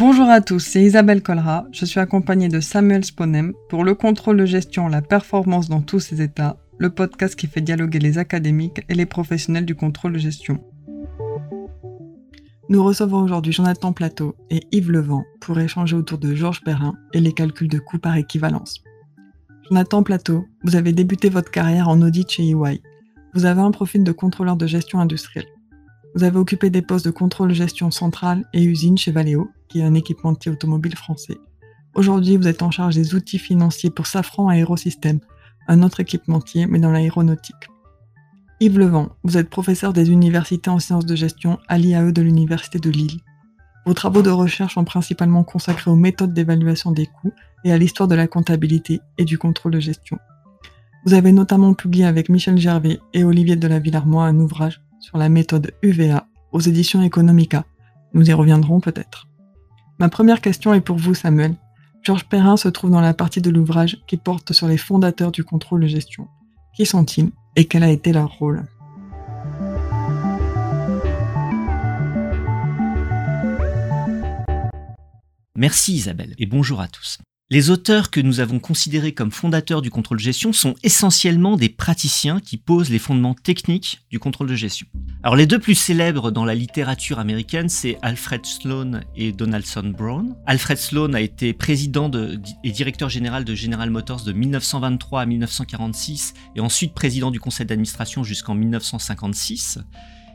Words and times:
Bonjour 0.00 0.30
à 0.30 0.40
tous, 0.40 0.60
c'est 0.60 0.82
Isabelle 0.82 1.22
Colra. 1.22 1.66
Je 1.72 1.84
suis 1.84 2.00
accompagnée 2.00 2.48
de 2.48 2.60
Samuel 2.60 3.04
Sponem 3.04 3.52
pour 3.68 3.84
le 3.84 3.94
contrôle 3.94 4.38
de 4.38 4.46
gestion, 4.46 4.88
la 4.88 5.02
performance 5.02 5.68
dans 5.68 5.82
tous 5.82 6.00
ses 6.00 6.22
états, 6.22 6.56
le 6.78 6.88
podcast 6.88 7.36
qui 7.36 7.46
fait 7.46 7.60
dialoguer 7.60 7.98
les 7.98 8.16
académiques 8.16 8.80
et 8.88 8.94
les 8.94 9.04
professionnels 9.04 9.66
du 9.66 9.74
contrôle 9.74 10.14
de 10.14 10.18
gestion. 10.18 10.58
Nous 12.70 12.82
recevons 12.82 13.18
aujourd'hui 13.18 13.52
Jonathan 13.52 13.92
Plateau 13.92 14.36
et 14.48 14.62
Yves 14.72 14.90
Levent 14.90 15.22
pour 15.38 15.60
échanger 15.60 15.96
autour 15.96 16.16
de 16.16 16.34
Georges 16.34 16.62
Perrin 16.62 16.94
et 17.12 17.20
les 17.20 17.34
calculs 17.34 17.68
de 17.68 17.78
coûts 17.78 17.98
par 17.98 18.16
équivalence. 18.16 18.82
Jonathan 19.68 20.02
Plateau, 20.02 20.46
vous 20.64 20.76
avez 20.76 20.94
débuté 20.94 21.28
votre 21.28 21.50
carrière 21.50 21.90
en 21.90 22.00
audit 22.00 22.30
chez 22.30 22.48
EY. 22.48 22.80
Vous 23.34 23.44
avez 23.44 23.60
un 23.60 23.70
profil 23.70 24.02
de 24.02 24.12
contrôleur 24.12 24.56
de 24.56 24.66
gestion 24.66 24.98
industrielle. 24.98 25.48
Vous 26.14 26.24
avez 26.24 26.38
occupé 26.38 26.70
des 26.70 26.80
postes 26.80 27.04
de 27.04 27.10
contrôle 27.10 27.52
gestion 27.52 27.90
centrale 27.90 28.46
et 28.54 28.64
usine 28.64 28.96
chez 28.96 29.12
Valeo, 29.12 29.50
qui 29.70 29.80
est 29.80 29.84
un 29.84 29.94
équipementier 29.94 30.50
automobile 30.50 30.96
français. 30.96 31.38
Aujourd'hui, 31.94 32.36
vous 32.36 32.48
êtes 32.48 32.62
en 32.62 32.70
charge 32.70 32.94
des 32.94 33.14
outils 33.14 33.38
financiers 33.38 33.90
pour 33.90 34.06
Safran 34.06 34.48
Aérosystème, 34.48 35.20
un 35.68 35.82
autre 35.82 36.00
équipementier, 36.00 36.66
mais 36.66 36.78
dans 36.78 36.90
l'aéronautique. 36.90 37.68
Yves 38.60 38.78
Levent, 38.78 39.08
vous 39.24 39.38
êtes 39.38 39.48
professeur 39.48 39.92
des 39.92 40.10
universités 40.10 40.70
en 40.70 40.78
sciences 40.78 41.06
de 41.06 41.16
gestion 41.16 41.58
à 41.68 41.78
l'IAE 41.78 42.12
de 42.12 42.22
l'Université 42.22 42.78
de 42.78 42.90
Lille. 42.90 43.20
Vos 43.86 43.94
travaux 43.94 44.22
de 44.22 44.30
recherche 44.30 44.74
sont 44.74 44.84
principalement 44.84 45.44
consacrés 45.44 45.90
aux 45.90 45.96
méthodes 45.96 46.34
d'évaluation 46.34 46.92
des 46.92 47.06
coûts 47.06 47.32
et 47.64 47.72
à 47.72 47.78
l'histoire 47.78 48.08
de 48.08 48.14
la 48.14 48.26
comptabilité 48.26 49.00
et 49.16 49.24
du 49.24 49.38
contrôle 49.38 49.72
de 49.72 49.80
gestion. 49.80 50.18
Vous 51.06 51.14
avez 51.14 51.32
notamment 51.32 51.72
publié 51.72 52.04
avec 52.04 52.28
Michel 52.28 52.58
Gervais 52.58 53.00
et 53.14 53.24
Olivier 53.24 53.56
de 53.56 53.66
la 53.66 53.78
Villarmois 53.78 54.26
un 54.26 54.38
ouvrage 54.38 54.82
sur 54.98 55.16
la 55.16 55.30
méthode 55.30 55.72
UVA 55.82 56.26
aux 56.52 56.60
éditions 56.60 57.02
Economica. 57.02 57.64
Nous 58.12 58.28
y 58.28 58.32
reviendrons 58.34 58.80
peut-être. 58.80 59.29
Ma 60.00 60.08
première 60.08 60.40
question 60.40 60.72
est 60.72 60.80
pour 60.80 60.96
vous, 60.96 61.12
Samuel. 61.12 61.56
Georges 62.02 62.24
Perrin 62.24 62.56
se 62.56 62.68
trouve 62.68 62.90
dans 62.90 63.02
la 63.02 63.12
partie 63.12 63.42
de 63.42 63.50
l'ouvrage 63.50 63.98
qui 64.06 64.16
porte 64.16 64.54
sur 64.54 64.66
les 64.66 64.78
fondateurs 64.78 65.30
du 65.30 65.44
contrôle 65.44 65.82
de 65.82 65.86
gestion. 65.88 66.26
Qui 66.74 66.86
sont-ils 66.86 67.30
et 67.54 67.66
quel 67.66 67.82
a 67.82 67.90
été 67.90 68.14
leur 68.14 68.30
rôle? 68.30 68.64
Merci 75.54 75.92
Isabelle 75.92 76.34
et 76.38 76.46
bonjour 76.46 76.80
à 76.80 76.88
tous. 76.88 77.18
Les 77.52 77.68
auteurs 77.68 78.12
que 78.12 78.20
nous 78.20 78.38
avons 78.38 78.60
considérés 78.60 79.10
comme 79.10 79.32
fondateurs 79.32 79.82
du 79.82 79.90
contrôle 79.90 80.18
de 80.18 80.22
gestion 80.22 80.52
sont 80.52 80.76
essentiellement 80.84 81.56
des 81.56 81.68
praticiens 81.68 82.38
qui 82.38 82.56
posent 82.56 82.90
les 82.90 83.00
fondements 83.00 83.34
techniques 83.34 84.02
du 84.08 84.20
contrôle 84.20 84.46
de 84.46 84.54
gestion. 84.54 84.86
Alors 85.24 85.34
les 85.34 85.48
deux 85.48 85.58
plus 85.58 85.74
célèbres 85.74 86.30
dans 86.30 86.44
la 86.44 86.54
littérature 86.54 87.18
américaine, 87.18 87.68
c'est 87.68 87.98
Alfred 88.02 88.46
Sloan 88.46 89.00
et 89.16 89.32
Donaldson 89.32 89.92
Brown. 89.98 90.36
Alfred 90.46 90.78
Sloan 90.78 91.12
a 91.12 91.20
été 91.20 91.52
président 91.52 92.08
et 92.62 92.70
directeur 92.70 93.08
général 93.08 93.44
de 93.44 93.56
General 93.56 93.90
Motors 93.90 94.22
de 94.22 94.30
1923 94.30 95.22
à 95.22 95.26
1946 95.26 96.34
et 96.54 96.60
ensuite 96.60 96.94
président 96.94 97.32
du 97.32 97.40
conseil 97.40 97.66
d'administration 97.66 98.22
jusqu'en 98.22 98.54
1956. 98.54 99.80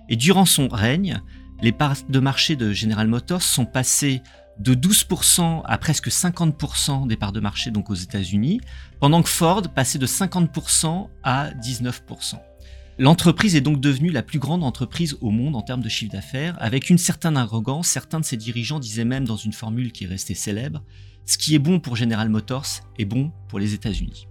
Et 0.10 0.18
durant 0.18 0.46
son 0.46 0.68
règne, 0.68 1.22
les 1.62 1.72
parts 1.72 1.96
de 2.10 2.20
marché 2.20 2.58
de 2.58 2.74
General 2.74 3.08
Motors 3.08 3.42
sont 3.42 3.66
passées 3.66 4.22
de 4.60 4.74
12% 4.74 5.62
à 5.66 5.78
presque 5.78 6.08
50% 6.08 7.08
des 7.08 7.18
parts 7.18 7.32
de 7.32 7.40
marché 7.40 7.72
donc 7.72 7.90
aux 7.90 7.96
États-Unis, 7.96 8.62
pendant 9.00 9.22
que 9.22 9.30
Ford 9.30 9.64
passait 9.74 10.00
de 10.00 10.08
50% 10.08 11.10
à 11.24 11.52
19%. 11.52 12.36
L'entreprise 12.98 13.58
est 13.58 13.62
donc 13.62 13.82
devenue 13.82 14.10
la 14.10 14.24
plus 14.24 14.40
grande 14.40 14.64
entreprise 14.64 15.18
au 15.20 15.30
monde 15.30 15.58
en 15.58 15.62
termes 15.62 15.82
de 15.82 15.90
chiffre 15.90 16.14
d'affaires, 16.14 16.56
avec 16.60 16.90
une 16.90 16.98
certaine 16.98 17.36
arrogance. 17.36 17.90
Certains 17.90 18.22
de 18.22 18.26
ses 18.26 18.38
dirigeants 18.38 18.80
disaient 18.80 19.04
même 19.04 19.26
dans 19.26 19.36
une 19.36 19.52
formule 19.52 19.92
qui 19.92 20.06
est 20.06 20.08
restée 20.08 20.36
célèbre, 20.36 20.82
ce 21.26 21.38
qui 21.38 21.56
est 21.56 21.60
bon 21.60 21.82
pour 21.82 21.98
General 21.98 22.30
Motors 22.30 22.68
est 22.98 23.06
bon 23.06 23.34
pour 23.50 23.60
les 23.60 23.74
États-Unis. 23.74 24.28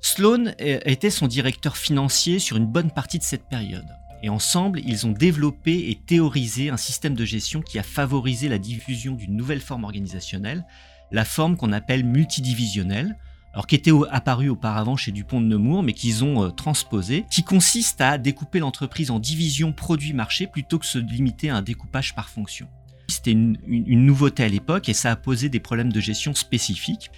Sloan 0.00 0.54
était 0.58 1.10
son 1.10 1.26
directeur 1.26 1.76
financier 1.76 2.38
sur 2.38 2.56
une 2.56 2.66
bonne 2.66 2.90
partie 2.90 3.18
de 3.18 3.24
cette 3.24 3.48
période. 3.48 3.86
Et 4.26 4.28
ensemble, 4.28 4.80
ils 4.84 5.06
ont 5.06 5.12
développé 5.12 5.88
et 5.88 5.94
théorisé 5.94 6.68
un 6.68 6.76
système 6.76 7.14
de 7.14 7.24
gestion 7.24 7.62
qui 7.62 7.78
a 7.78 7.84
favorisé 7.84 8.48
la 8.48 8.58
diffusion 8.58 9.12
d'une 9.12 9.36
nouvelle 9.36 9.60
forme 9.60 9.84
organisationnelle, 9.84 10.66
la 11.12 11.24
forme 11.24 11.56
qu'on 11.56 11.70
appelle 11.70 12.04
multidivisionnelle, 12.04 13.16
alors 13.52 13.68
qui 13.68 13.76
était 13.76 13.92
apparue 14.10 14.48
auparavant 14.48 14.96
chez 14.96 15.12
Dupont 15.12 15.40
de 15.40 15.46
Nemours, 15.46 15.84
mais 15.84 15.92
qu'ils 15.92 16.24
ont 16.24 16.42
euh, 16.42 16.50
transposé, 16.50 17.24
qui 17.30 17.44
consiste 17.44 18.00
à 18.00 18.18
découper 18.18 18.58
l'entreprise 18.58 19.12
en 19.12 19.20
divisions 19.20 19.72
produits-marchés 19.72 20.48
plutôt 20.48 20.80
que 20.80 20.86
se 20.86 20.98
limiter 20.98 21.50
à 21.50 21.54
un 21.58 21.62
découpage 21.62 22.16
par 22.16 22.28
fonction. 22.28 22.66
C'était 23.06 23.30
une 23.30 24.06
nouveauté 24.06 24.42
à 24.42 24.48
l'époque 24.48 24.88
et 24.88 24.92
ça 24.92 25.12
a 25.12 25.16
posé 25.16 25.48
des 25.48 25.60
problèmes 25.60 25.92
de 25.92 26.00
gestion 26.00 26.34
spécifiques. 26.34 27.12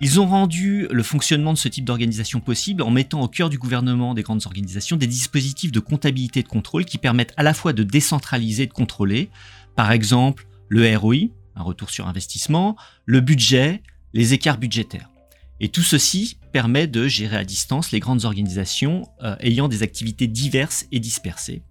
Ils 0.00 0.20
ont 0.20 0.26
rendu 0.26 0.86
le 0.92 1.02
fonctionnement 1.02 1.52
de 1.52 1.58
ce 1.58 1.66
type 1.66 1.84
d'organisation 1.84 2.38
possible 2.38 2.82
en 2.82 2.90
mettant 2.90 3.20
au 3.20 3.26
cœur 3.26 3.50
du 3.50 3.58
gouvernement 3.58 4.14
des 4.14 4.22
grandes 4.22 4.46
organisations 4.46 4.96
des 4.96 5.08
dispositifs 5.08 5.72
de 5.72 5.80
comptabilité 5.80 6.40
et 6.40 6.42
de 6.44 6.48
contrôle 6.48 6.84
qui 6.84 6.98
permettent 6.98 7.34
à 7.36 7.42
la 7.42 7.52
fois 7.52 7.72
de 7.72 7.82
décentraliser 7.82 8.62
et 8.64 8.66
de 8.66 8.72
contrôler, 8.72 9.28
par 9.74 9.90
exemple 9.90 10.46
le 10.68 10.96
ROI, 10.96 11.30
un 11.56 11.62
retour 11.62 11.90
sur 11.90 12.06
investissement, 12.06 12.76
le 13.06 13.20
budget, 13.20 13.82
les 14.14 14.34
écarts 14.34 14.58
budgétaires. 14.58 15.10
Et 15.58 15.68
tout 15.68 15.82
ceci 15.82 16.38
permet 16.52 16.86
de 16.86 17.08
gérer 17.08 17.36
à 17.36 17.44
distance 17.44 17.90
les 17.90 17.98
grandes 17.98 18.24
organisations 18.24 19.08
euh, 19.24 19.34
ayant 19.40 19.66
des 19.66 19.82
activités 19.82 20.28
diverses 20.28 20.86
et 20.92 21.00
dispersées. 21.00 21.62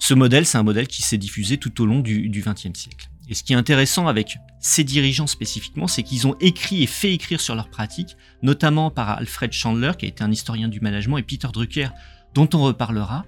Ce 0.00 0.14
modèle, 0.14 0.46
c'est 0.46 0.58
un 0.58 0.64
modèle 0.64 0.88
qui 0.88 1.02
s'est 1.02 1.16
diffusé 1.16 1.58
tout 1.58 1.80
au 1.80 1.86
long 1.86 2.00
du 2.00 2.42
XXe 2.44 2.76
siècle. 2.76 3.08
Et 3.28 3.34
ce 3.34 3.42
qui 3.42 3.52
est 3.52 3.56
intéressant 3.56 4.06
avec 4.06 4.38
ces 4.60 4.84
dirigeants 4.84 5.26
spécifiquement, 5.26 5.88
c'est 5.88 6.02
qu'ils 6.02 6.26
ont 6.26 6.36
écrit 6.40 6.82
et 6.82 6.86
fait 6.86 7.12
écrire 7.12 7.40
sur 7.40 7.54
leurs 7.54 7.68
pratiques, 7.68 8.16
notamment 8.42 8.90
par 8.90 9.10
Alfred 9.10 9.52
Chandler, 9.52 9.92
qui 9.98 10.06
a 10.06 10.08
été 10.08 10.22
un 10.22 10.30
historien 10.30 10.68
du 10.68 10.80
management, 10.80 11.18
et 11.18 11.22
Peter 11.22 11.48
Drucker, 11.52 11.88
dont 12.34 12.48
on 12.54 12.62
reparlera. 12.62 13.24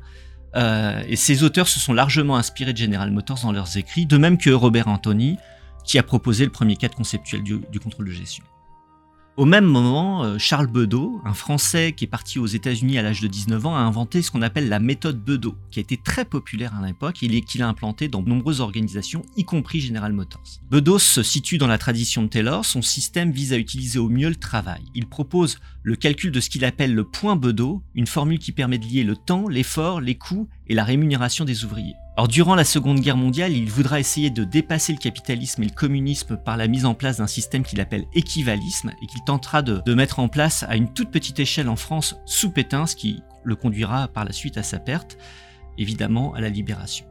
Euh, 0.56 1.02
et 1.08 1.16
ces 1.16 1.42
auteurs 1.42 1.68
se 1.68 1.80
sont 1.80 1.92
largement 1.92 2.36
inspirés 2.36 2.72
de 2.72 2.78
General 2.78 3.10
Motors 3.10 3.40
dans 3.42 3.52
leurs 3.52 3.76
écrits, 3.76 4.06
de 4.06 4.16
même 4.16 4.38
que 4.38 4.50
Robert 4.50 4.88
Anthony, 4.88 5.36
qui 5.84 5.98
a 5.98 6.02
proposé 6.02 6.44
le 6.44 6.52
premier 6.52 6.76
cadre 6.76 6.94
conceptuel 6.94 7.42
du 7.42 7.80
contrôle 7.80 8.06
de 8.06 8.12
gestion. 8.12 8.44
Au 9.38 9.44
même 9.44 9.66
moment, 9.66 10.24
euh, 10.24 10.36
Charles 10.36 10.66
Bedeau, 10.66 11.22
un 11.24 11.32
Français 11.32 11.92
qui 11.92 12.02
est 12.02 12.08
parti 12.08 12.40
aux 12.40 12.48
États-Unis 12.48 12.98
à 12.98 13.02
l'âge 13.02 13.20
de 13.20 13.28
19 13.28 13.66
ans, 13.66 13.76
a 13.76 13.78
inventé 13.78 14.20
ce 14.20 14.32
qu'on 14.32 14.42
appelle 14.42 14.68
la 14.68 14.80
méthode 14.80 15.22
Bedeau, 15.22 15.54
qui 15.70 15.78
a 15.78 15.82
été 15.82 15.96
très 15.96 16.24
populaire 16.24 16.74
à 16.74 16.84
l'époque 16.84 17.22
et 17.22 17.40
qu'il 17.42 17.62
a 17.62 17.68
implanté 17.68 18.08
dans 18.08 18.20
de 18.20 18.28
nombreuses 18.28 18.60
organisations, 18.60 19.22
y 19.36 19.44
compris 19.44 19.78
General 19.78 20.12
Motors. 20.12 20.58
Bedeau 20.72 20.98
se 20.98 21.22
situe 21.22 21.56
dans 21.56 21.68
la 21.68 21.78
tradition 21.78 22.24
de 22.24 22.26
Taylor, 22.26 22.64
son 22.64 22.82
système 22.82 23.30
vise 23.30 23.52
à 23.52 23.58
utiliser 23.58 24.00
au 24.00 24.08
mieux 24.08 24.28
le 24.28 24.34
travail. 24.34 24.82
Il 24.96 25.06
propose 25.06 25.60
le 25.84 25.94
calcul 25.94 26.32
de 26.32 26.40
ce 26.40 26.50
qu'il 26.50 26.64
appelle 26.64 26.92
le 26.92 27.04
point 27.04 27.36
Bedeau, 27.36 27.80
une 27.94 28.08
formule 28.08 28.40
qui 28.40 28.50
permet 28.50 28.78
de 28.78 28.86
lier 28.86 29.04
le 29.04 29.14
temps, 29.14 29.46
l'effort, 29.46 30.00
les 30.00 30.16
coûts 30.16 30.48
et 30.66 30.74
la 30.74 30.82
rémunération 30.82 31.44
des 31.44 31.64
ouvriers. 31.64 31.94
Alors 32.18 32.26
durant 32.26 32.56
la 32.56 32.64
Seconde 32.64 32.98
Guerre 32.98 33.16
mondiale, 33.16 33.52
il 33.52 33.70
voudra 33.70 34.00
essayer 34.00 34.28
de 34.28 34.42
dépasser 34.42 34.92
le 34.92 34.98
capitalisme 34.98 35.62
et 35.62 35.66
le 35.66 35.72
communisme 35.72 36.36
par 36.36 36.56
la 36.56 36.66
mise 36.66 36.84
en 36.84 36.94
place 36.94 37.18
d'un 37.18 37.28
système 37.28 37.62
qu'il 37.62 37.80
appelle 37.80 38.06
équivalisme 38.12 38.90
et 39.00 39.06
qu'il 39.06 39.22
tentera 39.22 39.62
de, 39.62 39.94
mettre 39.94 40.18
en 40.18 40.26
place 40.26 40.64
à 40.68 40.74
une 40.74 40.92
toute 40.92 41.12
petite 41.12 41.38
échelle 41.38 41.68
en 41.68 41.76
France 41.76 42.16
sous 42.26 42.50
Pétain, 42.50 42.88
ce 42.88 42.96
qui 42.96 43.22
le 43.44 43.54
conduira 43.54 44.08
par 44.08 44.24
la 44.24 44.32
suite 44.32 44.58
à 44.58 44.64
sa 44.64 44.80
perte, 44.80 45.16
évidemment 45.78 46.34
à 46.34 46.40
la 46.40 46.48
libération. 46.48 47.06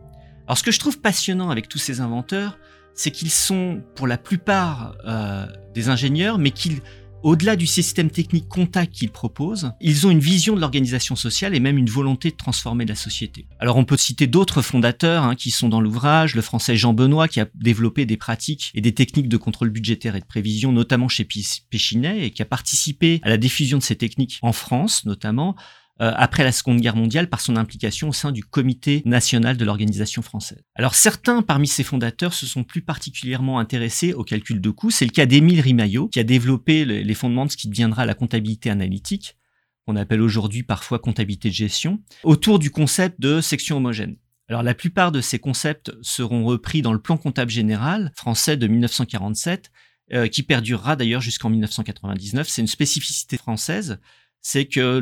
Alors 0.45 0.57
ce 0.57 0.63
que 0.63 0.71
je 0.71 0.79
trouve 0.79 0.99
passionnant 0.99 1.51
avec 1.51 1.69
tous 1.69 1.79
ces 1.79 2.01
inventeurs, 2.01 2.59
c'est 2.93 3.11
qu'ils 3.11 3.31
sont 3.31 3.81
pour 3.95 4.07
la 4.07 4.17
plupart 4.17 4.97
euh, 5.05 5.45
des 5.73 5.87
ingénieurs, 5.87 6.37
mais 6.37 6.51
qu'ils 6.51 6.81
au-delà 7.23 7.55
du 7.55 7.67
système 7.67 8.09
technique 8.09 8.47
contact 8.47 8.93
qu'ils 8.93 9.11
proposent, 9.11 9.71
ils 9.81 10.07
ont 10.07 10.09
une 10.09 10.19
vision 10.19 10.55
de 10.55 10.61
l'organisation 10.61 11.15
sociale 11.15 11.55
et 11.55 11.59
même 11.59 11.77
une 11.77 11.89
volonté 11.89 12.31
de 12.31 12.35
transformer 12.35 12.85
la 12.85 12.95
société. 12.95 13.47
Alors 13.59 13.77
on 13.77 13.85
peut 13.85 13.97
citer 13.97 14.27
d'autres 14.27 14.61
fondateurs 14.61 15.23
hein, 15.23 15.35
qui 15.35 15.51
sont 15.51 15.69
dans 15.69 15.81
l'ouvrage, 15.81 16.35
le 16.35 16.41
français 16.41 16.75
Jean 16.77 16.93
Benoît 16.93 17.27
qui 17.27 17.39
a 17.39 17.47
développé 17.55 18.05
des 18.05 18.17
pratiques 18.17 18.71
et 18.75 18.81
des 18.81 18.93
techniques 18.93 19.29
de 19.29 19.37
contrôle 19.37 19.69
budgétaire 19.69 20.15
et 20.15 20.21
de 20.21 20.25
prévision, 20.25 20.71
notamment 20.71 21.07
chez 21.07 21.27
Péchinet, 21.69 22.25
et 22.25 22.31
qui 22.31 22.41
a 22.41 22.45
participé 22.45 23.19
à 23.23 23.29
la 23.29 23.37
diffusion 23.37 23.77
de 23.77 23.83
ces 23.83 23.95
techniques 23.95 24.39
en 24.41 24.53
France 24.53 25.05
notamment, 25.05 25.55
après 25.99 26.43
la 26.43 26.51
Seconde 26.51 26.79
Guerre 26.79 26.95
mondiale 26.95 27.29
par 27.29 27.41
son 27.41 27.55
implication 27.55 28.09
au 28.09 28.13
sein 28.13 28.31
du 28.31 28.43
Comité 28.43 29.01
national 29.05 29.57
de 29.57 29.65
l'organisation 29.65 30.21
française. 30.21 30.61
Alors 30.75 30.95
certains 30.95 31.41
parmi 31.41 31.67
ses 31.67 31.83
fondateurs 31.83 32.33
se 32.33 32.45
sont 32.45 32.63
plus 32.63 32.81
particulièrement 32.81 33.59
intéressés 33.59 34.13
au 34.13 34.23
calcul 34.23 34.61
de 34.61 34.69
coûts. 34.69 34.91
C'est 34.91 35.05
le 35.05 35.11
cas 35.11 35.25
d'Émile 35.25 35.61
Rimaillot 35.61 36.07
qui 36.09 36.19
a 36.19 36.23
développé 36.23 36.85
les 36.85 37.13
fondements 37.13 37.45
de 37.45 37.51
ce 37.51 37.57
qui 37.57 37.67
deviendra 37.67 38.05
la 38.05 38.13
comptabilité 38.13 38.69
analytique, 38.69 39.37
qu'on 39.85 39.95
appelle 39.95 40.21
aujourd'hui 40.21 40.63
parfois 40.63 40.99
comptabilité 40.99 41.49
de 41.49 41.53
gestion, 41.53 42.01
autour 42.23 42.59
du 42.59 42.71
concept 42.71 43.19
de 43.19 43.41
section 43.41 43.77
homogène. 43.77 44.17
Alors 44.49 44.63
la 44.63 44.73
plupart 44.73 45.11
de 45.11 45.21
ces 45.21 45.39
concepts 45.39 45.91
seront 46.01 46.45
repris 46.45 46.81
dans 46.81 46.93
le 46.93 47.01
plan 47.01 47.17
comptable 47.17 47.51
général 47.51 48.11
français 48.15 48.55
de 48.55 48.67
1947, 48.67 49.71
euh, 50.13 50.27
qui 50.27 50.43
perdurera 50.43 50.95
d'ailleurs 50.95 51.21
jusqu'en 51.21 51.49
1999. 51.49 52.47
C'est 52.47 52.61
une 52.61 52.67
spécificité 52.67 53.37
française 53.37 53.99
c'est 54.41 54.65
que 54.65 55.01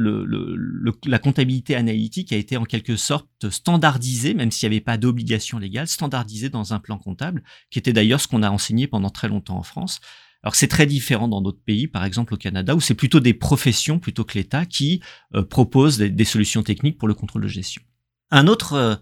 la 1.06 1.20
comptabilité 1.20 1.76
analytique 1.76 2.34
a 2.34 2.38
été 2.38 2.58
en 2.58 2.64
quelque 2.64 2.96
sorte 2.96 3.50
standardisée, 3.50 4.34
même 4.34 4.52
s'il 4.52 4.70
n'y 4.70 4.76
avait 4.76 4.84
pas 4.84 4.98
d'obligation 4.98 5.60
légale, 5.60 5.88
standardisée 5.88 6.50
dans 6.50 6.74
un 6.74 6.80
plan 6.80 6.98
comptable, 6.98 7.44
qui 7.70 7.80
était 7.80 7.94
d'ailleurs 7.94 8.22
ce 8.22 8.28
qu'on 8.28 8.44
a 8.44 8.50
enseigné 8.50 8.88
pendant 8.88 9.10
très 9.10 9.28
longtemps 9.28 9.58
en 9.58 9.64
France. 9.64 10.00
Alors 10.46 10.56
c'est 10.56 10.68
très 10.68 10.86
différent 10.86 11.28
dans 11.28 11.42
d'autres 11.42 11.64
pays, 11.66 11.88
par 11.88 12.06
exemple 12.06 12.36
au 12.36 12.38
Canada, 12.38 12.76
où 12.76 12.82
c'est 12.82 12.94
plutôt 12.94 13.20
des 13.20 13.34
professions 13.34 13.98
plutôt 13.98 14.24
que 14.24 14.38
l'État 14.38 14.66
qui 14.66 15.02
euh, 15.34 15.44
proposent 15.44 15.98
des, 15.98 16.26
solutions 16.26 16.62
techniques 16.62 17.00
pour 17.00 17.08
le 17.08 17.16
contrôle 17.16 17.42
de 17.42 17.48
gestion. 17.48 17.82
Un 18.30 18.48
autre 18.48 18.74
euh, 18.74 18.96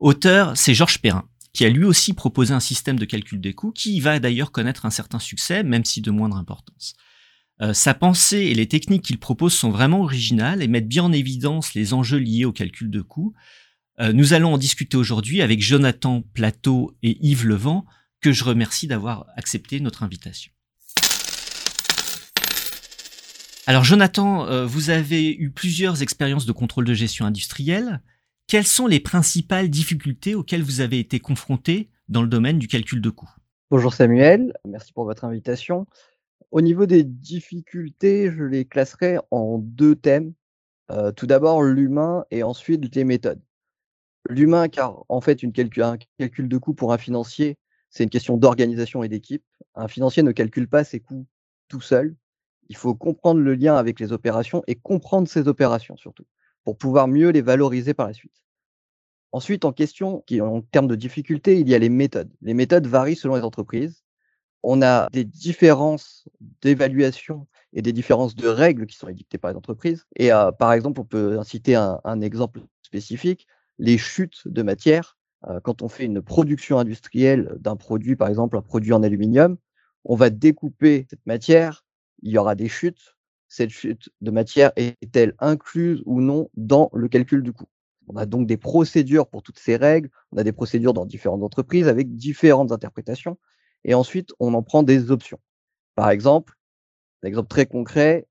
auteur, 0.00 0.54
c'est 0.54 0.74
Georges 0.74 1.00
Perrin, 1.00 1.26
qui 1.54 1.64
a 1.64 1.70
lui 1.70 1.84
aussi 1.84 2.12
proposé 2.12 2.52
un 2.52 2.60
système 2.60 2.98
de 2.98 3.06
calcul 3.06 3.40
des 3.40 3.54
coûts, 3.54 3.72
qui 3.72 4.00
va 4.00 4.18
d'ailleurs 4.20 4.52
connaître 4.52 4.84
un 4.84 4.90
certain 4.90 5.18
succès, 5.18 5.62
même 5.62 5.84
si 5.86 6.02
de 6.02 6.10
moindre 6.10 6.36
importance. 6.36 6.94
Euh, 7.62 7.72
sa 7.72 7.94
pensée 7.94 8.38
et 8.38 8.54
les 8.54 8.66
techniques 8.66 9.04
qu'il 9.04 9.20
propose 9.20 9.54
sont 9.54 9.70
vraiment 9.70 10.00
originales 10.00 10.62
et 10.62 10.68
mettent 10.68 10.88
bien 10.88 11.04
en 11.04 11.12
évidence 11.12 11.74
les 11.74 11.94
enjeux 11.94 12.18
liés 12.18 12.44
au 12.44 12.52
calcul 12.52 12.90
de 12.90 13.00
coûts. 13.00 13.34
Euh, 14.00 14.12
nous 14.12 14.32
allons 14.32 14.54
en 14.54 14.58
discuter 14.58 14.96
aujourd'hui 14.96 15.42
avec 15.42 15.62
Jonathan 15.62 16.22
Plateau 16.34 16.96
et 17.04 17.18
Yves 17.24 17.46
Levent, 17.46 17.84
que 18.20 18.32
je 18.32 18.42
remercie 18.42 18.88
d'avoir 18.88 19.26
accepté 19.36 19.78
notre 19.78 20.02
invitation. 20.02 20.50
Alors 23.68 23.84
Jonathan, 23.84 24.44
euh, 24.46 24.66
vous 24.66 24.90
avez 24.90 25.32
eu 25.32 25.50
plusieurs 25.50 26.02
expériences 26.02 26.46
de 26.46 26.52
contrôle 26.52 26.84
de 26.84 26.94
gestion 26.94 27.26
industrielle. 27.26 28.00
Quelles 28.48 28.66
sont 28.66 28.88
les 28.88 28.98
principales 28.98 29.70
difficultés 29.70 30.34
auxquelles 30.34 30.64
vous 30.64 30.80
avez 30.80 30.98
été 30.98 31.20
confronté 31.20 31.90
dans 32.08 32.22
le 32.22 32.28
domaine 32.28 32.58
du 32.58 32.66
calcul 32.66 33.00
de 33.00 33.10
coûts? 33.10 33.30
Bonjour 33.70 33.94
Samuel, 33.94 34.52
merci 34.66 34.92
pour 34.92 35.04
votre 35.04 35.24
invitation. 35.24 35.86
Au 36.50 36.60
niveau 36.60 36.86
des 36.86 37.04
difficultés, 37.04 38.30
je 38.30 38.44
les 38.44 38.64
classerai 38.64 39.18
en 39.30 39.58
deux 39.58 39.94
thèmes. 39.94 40.34
Euh, 40.90 41.12
tout 41.12 41.26
d'abord 41.26 41.62
l'humain 41.62 42.24
et 42.30 42.42
ensuite 42.42 42.94
les 42.94 43.04
méthodes. 43.04 43.40
L'humain, 44.28 44.68
car 44.68 45.04
en 45.08 45.20
fait, 45.20 45.42
un 45.44 45.96
calcul 46.18 46.48
de 46.48 46.58
coûts 46.58 46.74
pour 46.74 46.92
un 46.92 46.98
financier, 46.98 47.56
c'est 47.90 48.04
une 48.04 48.10
question 48.10 48.36
d'organisation 48.36 49.02
et 49.02 49.08
d'équipe. 49.08 49.44
Un 49.74 49.88
financier 49.88 50.22
ne 50.22 50.32
calcule 50.32 50.68
pas 50.68 50.84
ses 50.84 51.00
coûts 51.00 51.26
tout 51.68 51.80
seul. 51.80 52.14
Il 52.68 52.76
faut 52.76 52.94
comprendre 52.94 53.40
le 53.40 53.54
lien 53.54 53.76
avec 53.76 54.00
les 54.00 54.12
opérations 54.12 54.62
et 54.66 54.74
comprendre 54.74 55.28
ces 55.28 55.48
opérations 55.48 55.96
surtout, 55.96 56.26
pour 56.64 56.76
pouvoir 56.76 57.08
mieux 57.08 57.30
les 57.30 57.42
valoriser 57.42 57.94
par 57.94 58.06
la 58.06 58.12
suite. 58.12 58.42
Ensuite, 59.32 59.64
en 59.64 59.72
question, 59.72 60.22
en 60.40 60.60
termes 60.60 60.88
de 60.88 60.94
difficulté, 60.94 61.58
il 61.58 61.68
y 61.68 61.74
a 61.74 61.78
les 61.78 61.88
méthodes. 61.88 62.30
Les 62.42 62.54
méthodes 62.54 62.86
varient 62.86 63.16
selon 63.16 63.36
les 63.36 63.42
entreprises 63.42 64.01
on 64.62 64.82
a 64.82 65.08
des 65.10 65.24
différences 65.24 66.28
d'évaluation 66.60 67.46
et 67.72 67.82
des 67.82 67.92
différences 67.92 68.34
de 68.34 68.48
règles 68.48 68.86
qui 68.86 68.96
sont 68.96 69.08
édictées 69.08 69.38
par 69.38 69.50
les 69.50 69.56
entreprises. 69.56 70.06
Et 70.16 70.32
euh, 70.32 70.52
par 70.52 70.72
exemple, 70.72 71.00
on 71.00 71.04
peut 71.04 71.42
citer 71.44 71.74
un, 71.74 72.20
exemple 72.20 72.60
spécifique, 72.82 73.46
les 73.78 73.98
chutes 73.98 74.46
de 74.46 74.62
matière. 74.62 75.16
Euh, 75.48 75.60
quand 75.60 75.82
on 75.82 75.88
fait 75.88 76.04
une 76.04 76.22
production 76.22 76.78
industrielle 76.78 77.56
d'un 77.58 77.76
produit, 77.76 78.14
par 78.14 78.28
exemple 78.28 78.56
un 78.56 78.62
produit 78.62 78.92
en 78.92 79.02
aluminium, 79.02 79.56
on 80.04 80.16
va 80.16 80.30
découper 80.30 81.06
cette 81.08 81.26
matière, 81.26 81.84
il 82.22 82.32
y 82.32 82.38
aura 82.38 82.54
des 82.54 82.68
chutes. 82.68 83.16
Cette 83.48 83.70
chute 83.70 84.08
de 84.22 84.30
matière 84.30 84.72
est-elle 84.76 85.34
incluse 85.38 86.02
ou 86.06 86.20
non 86.22 86.48
dans 86.54 86.90
le 86.94 87.08
calcul 87.08 87.42
du 87.42 87.52
coût? 87.52 87.68
On 88.08 88.16
a 88.16 88.26
donc 88.26 88.46
des 88.46 88.56
procédures 88.56 89.28
pour 89.28 89.42
toutes 89.42 89.58
ces 89.58 89.76
règles, 89.76 90.10
on 90.32 90.38
a 90.38 90.42
des 90.42 90.52
procédures 90.52 90.94
dans 90.94 91.04
différentes 91.04 91.42
entreprises 91.42 91.86
avec 91.86 92.16
différentes 92.16 92.72
interprétations 92.72 93.38
et 93.84 93.94
ensuite 93.94 94.32
on 94.40 94.54
en 94.54 94.62
prend 94.62 94.82
des 94.82 95.10
options. 95.10 95.40
Par 95.94 96.10
exemple, 96.10 96.54
un 97.22 97.28
exemple 97.28 97.48
très 97.48 97.66
concret, 97.66 98.26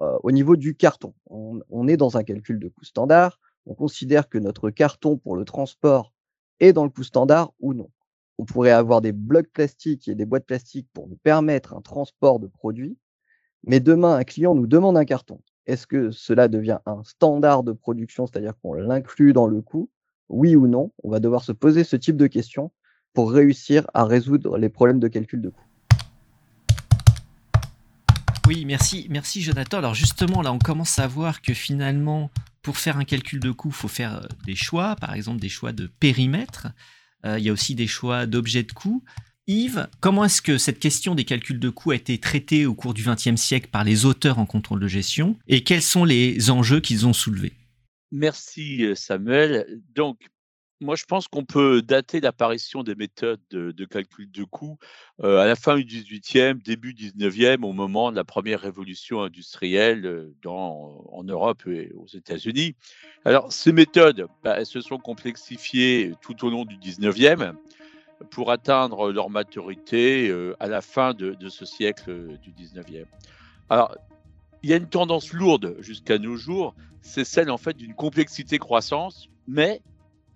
euh, 0.00 0.18
au 0.22 0.30
niveau 0.30 0.56
du 0.56 0.74
carton, 0.74 1.14
on, 1.26 1.88
est 1.88 1.96
dans 1.96 2.16
un 2.16 2.24
calcul 2.24 2.58
de 2.58 2.68
coût 2.68 2.84
standard, 2.84 3.40
on 3.64 3.74
considère 3.74 4.28
que 4.28 4.38
notre 4.38 4.70
carton 4.70 5.16
pour 5.16 5.36
le 5.36 5.44
transport 5.44 6.12
est 6.60 6.72
dans 6.72 6.84
le 6.84 6.90
coût 6.90 7.02
standard 7.02 7.52
ou 7.60 7.74
non. 7.74 7.90
On 8.38 8.44
pourrait 8.44 8.70
avoir 8.70 9.00
des 9.00 9.12
blocs 9.12 9.48
plastiques 9.48 10.08
et 10.08 10.14
des 10.14 10.26
boîtes 10.26 10.44
plastiques 10.44 10.88
pour 10.92 11.08
nous 11.08 11.16
permettre 11.16 11.74
un 11.74 11.80
transport 11.80 12.38
de 12.38 12.46
produits, 12.46 12.98
mais 13.64 13.80
demain 13.80 14.14
un 14.14 14.24
client 14.24 14.54
nous 14.54 14.66
demande 14.66 14.98
un 14.98 15.06
carton. 15.06 15.40
Est-ce 15.66 15.86
que 15.86 16.10
cela 16.10 16.46
devient 16.48 16.78
un 16.84 17.02
standard 17.02 17.64
de 17.64 17.72
production, 17.72 18.26
c'est-à-dire 18.26 18.52
qu'on 18.62 18.74
l'inclut 18.74 19.32
dans 19.32 19.46
le 19.46 19.62
coût? 19.62 19.90
Oui 20.28 20.54
ou 20.54 20.66
non? 20.66 20.92
On 21.02 21.10
va 21.10 21.18
devoir 21.18 21.42
se 21.42 21.52
poser 21.52 21.82
ce 21.82 21.96
type 21.96 22.16
de 22.16 22.26
questions 22.26 22.70
pour 23.16 23.32
réussir 23.32 23.86
à 23.94 24.04
résoudre 24.04 24.58
les 24.58 24.68
problèmes 24.68 25.00
de 25.00 25.08
calcul 25.08 25.40
de 25.40 25.48
coût. 25.48 25.64
Oui, 28.46 28.66
merci, 28.66 29.06
merci 29.08 29.40
Jonathan. 29.40 29.78
Alors 29.78 29.94
justement, 29.94 30.42
là, 30.42 30.52
on 30.52 30.58
commence 30.58 30.98
à 30.98 31.06
voir 31.06 31.40
que 31.40 31.54
finalement, 31.54 32.30
pour 32.60 32.76
faire 32.76 32.98
un 32.98 33.04
calcul 33.04 33.40
de 33.40 33.50
coût, 33.50 33.70
il 33.70 33.74
faut 33.74 33.88
faire 33.88 34.16
euh, 34.16 34.26
des 34.44 34.54
choix, 34.54 34.96
par 34.96 35.14
exemple 35.14 35.40
des 35.40 35.48
choix 35.48 35.72
de 35.72 35.86
périmètre. 35.86 36.68
Euh, 37.24 37.38
il 37.38 37.44
y 37.46 37.48
a 37.48 37.54
aussi 37.54 37.74
des 37.74 37.86
choix 37.86 38.26
d'objets 38.26 38.64
de 38.64 38.72
coût. 38.72 39.02
Yves, 39.46 39.88
comment 40.00 40.26
est-ce 40.26 40.42
que 40.42 40.58
cette 40.58 40.78
question 40.78 41.14
des 41.14 41.24
calculs 41.24 41.58
de 41.58 41.70
coûts 41.70 41.92
a 41.92 41.96
été 41.96 42.18
traitée 42.18 42.66
au 42.66 42.74
cours 42.74 42.92
du 42.92 43.02
XXe 43.02 43.40
siècle 43.40 43.70
par 43.72 43.82
les 43.82 44.04
auteurs 44.04 44.38
en 44.38 44.44
contrôle 44.44 44.80
de 44.80 44.88
gestion? 44.88 45.38
Et 45.48 45.64
quels 45.64 45.80
sont 45.80 46.04
les 46.04 46.50
enjeux 46.50 46.80
qu'ils 46.80 47.06
ont 47.06 47.14
soulevés? 47.14 47.54
Merci 48.12 48.84
euh, 48.84 48.94
Samuel. 48.94 49.80
Donc, 49.94 50.18
moi, 50.80 50.94
je 50.94 51.04
pense 51.04 51.26
qu'on 51.26 51.44
peut 51.44 51.80
dater 51.80 52.20
l'apparition 52.20 52.82
des 52.82 52.94
méthodes 52.94 53.40
de, 53.50 53.84
calcul 53.84 54.30
de 54.30 54.44
coûts 54.44 54.78
euh, 55.22 55.38
à 55.38 55.46
la 55.46 55.56
fin 55.56 55.76
du 55.76 55.84
18e, 55.84 56.62
début 56.62 56.92
19e, 56.92 57.64
au 57.64 57.72
moment 57.72 58.10
de 58.10 58.16
la 58.16 58.24
première 58.24 58.60
révolution 58.60 59.22
industrielle 59.22 60.04
euh, 60.04 60.34
en 60.44 61.24
Europe 61.24 61.66
et 61.66 61.92
aux 61.94 62.06
États-Unis. 62.06 62.74
Alors, 63.24 63.52
ces 63.52 63.72
méthodes, 63.72 64.26
bah, 64.44 64.56
elles 64.58 64.66
se 64.66 64.82
sont 64.82 64.98
complexifiées 64.98 66.12
tout 66.20 66.44
au 66.44 66.50
long 66.50 66.66
du 66.66 66.76
19e 66.76 67.54
pour 68.30 68.50
atteindre 68.50 69.12
leur 69.12 69.30
maturité 69.30 70.28
euh, 70.28 70.54
à 70.60 70.66
la 70.66 70.82
fin 70.82 71.14
de, 71.14 71.32
de 71.32 71.48
ce 71.48 71.64
siècle 71.64 72.38
du 72.42 72.52
19e. 72.52 73.06
Alors, 73.70 73.96
il 74.62 74.68
y 74.70 74.72
a 74.74 74.76
une 74.76 74.88
tendance 74.88 75.32
lourde 75.32 75.76
jusqu'à 75.80 76.18
nos 76.18 76.36
jours, 76.36 76.74
c'est 77.00 77.24
celle 77.24 77.50
en 77.50 77.58
fait 77.58 77.76
d'une 77.76 77.94
complexité 77.94 78.58
croissance, 78.58 79.28
mais 79.46 79.80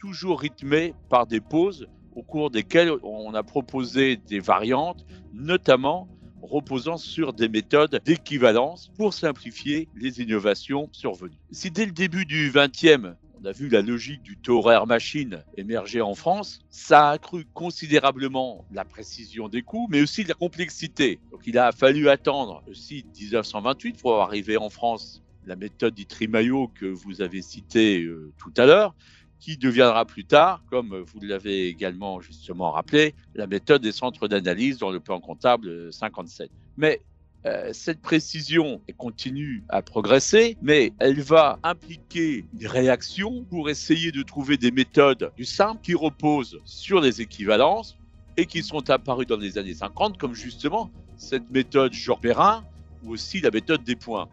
toujours 0.01 0.41
rythmé 0.41 0.95
par 1.09 1.27
des 1.27 1.41
pauses 1.41 1.87
au 2.17 2.23
cours 2.23 2.51
desquelles 2.51 2.93
on 3.03 3.35
a 3.35 3.43
proposé 3.43 4.17
des 4.17 4.41
variantes, 4.41 5.07
notamment 5.33 6.09
reposant 6.43 6.97
sur 6.97 7.33
des 7.35 7.49
méthodes 7.49 8.01
d'équivalence 8.05 8.91
pour 8.97 9.15
simplifier 9.15 9.89
les 9.95 10.21
innovations 10.21 10.89
survenues. 10.91 11.39
Si 11.53 11.71
dès 11.71 11.85
le 11.85 11.93
début 11.93 12.25
du 12.25 12.51
20e, 12.51 13.15
on 13.41 13.45
a 13.45 13.53
vu 13.53 13.69
la 13.69 13.83
logique 13.83 14.23
du 14.23 14.37
taux 14.37 14.59
horaire 14.59 14.87
machine 14.87 15.45
émerger 15.57 16.01
en 16.01 16.15
France, 16.15 16.61
ça 16.71 17.09
a 17.09 17.13
accru 17.13 17.47
considérablement 17.53 18.65
la 18.73 18.85
précision 18.85 19.49
des 19.49 19.63
coûts, 19.63 19.87
mais 19.91 20.03
aussi 20.03 20.25
la 20.25 20.35
complexité. 20.35 21.21
Donc 21.31 21.43
il 21.47 21.59
a 21.59 21.73
fallu 21.73 22.09
attendre 22.09 22.63
aussi 22.69 23.05
1928 23.19 24.01
pour 24.01 24.21
arriver 24.21 24.57
en 24.57 24.71
France 24.71 25.23
la 25.47 25.57
méthode 25.57 25.95
d'Itrimayo 25.95 26.69
que 26.69 26.87
vous 26.87 27.23
avez 27.23 27.43
citée 27.43 28.03
euh, 28.03 28.33
tout 28.39 28.53
à 28.57 28.67
l'heure, 28.67 28.95
qui 29.41 29.57
deviendra 29.57 30.05
plus 30.05 30.25
tard, 30.25 30.63
comme 30.71 30.97
vous 30.99 31.21
l'avez 31.23 31.69
également 31.69 32.21
justement 32.21 32.71
rappelé, 32.71 33.15
la 33.35 33.47
méthode 33.47 33.83
des 33.83 33.93
centres 33.93 34.29
d'analyse 34.29 34.79
dans 34.79 34.91
le 34.91 35.01
plan 35.01 35.21
comptable 35.21 35.93
57. 35.93 36.51
Mais 36.77 37.01
euh, 37.47 37.71
cette 37.73 38.03
précision 38.03 38.83
continue 38.99 39.65
à 39.71 39.81
progresser, 39.81 40.59
mais 40.61 40.93
elle 40.99 41.21
va 41.23 41.59
impliquer 41.63 42.45
une 42.53 42.67
réaction 42.67 43.45
pour 43.45 43.71
essayer 43.71 44.13
de 44.13 44.23
trouver 44.23 44.59
des 44.59 44.71
méthodes 44.71 45.33
du 45.37 45.47
simple 45.47 45.81
qui 45.83 45.95
reposent 45.95 46.61
sur 46.67 47.01
les 47.01 47.23
équivalences 47.23 47.97
et 48.37 48.45
qui 48.45 48.63
sont 48.63 48.91
apparues 48.91 49.25
dans 49.25 49.39
les 49.39 49.57
années 49.57 49.75
50, 49.75 50.19
comme 50.19 50.35
justement 50.35 50.91
cette 51.17 51.51
méthode 51.51 51.95
Georges 51.95 52.63
ou 53.03 53.13
aussi 53.13 53.41
la 53.41 53.51
méthode 53.51 53.85
des 53.85 53.97
points 53.97 54.29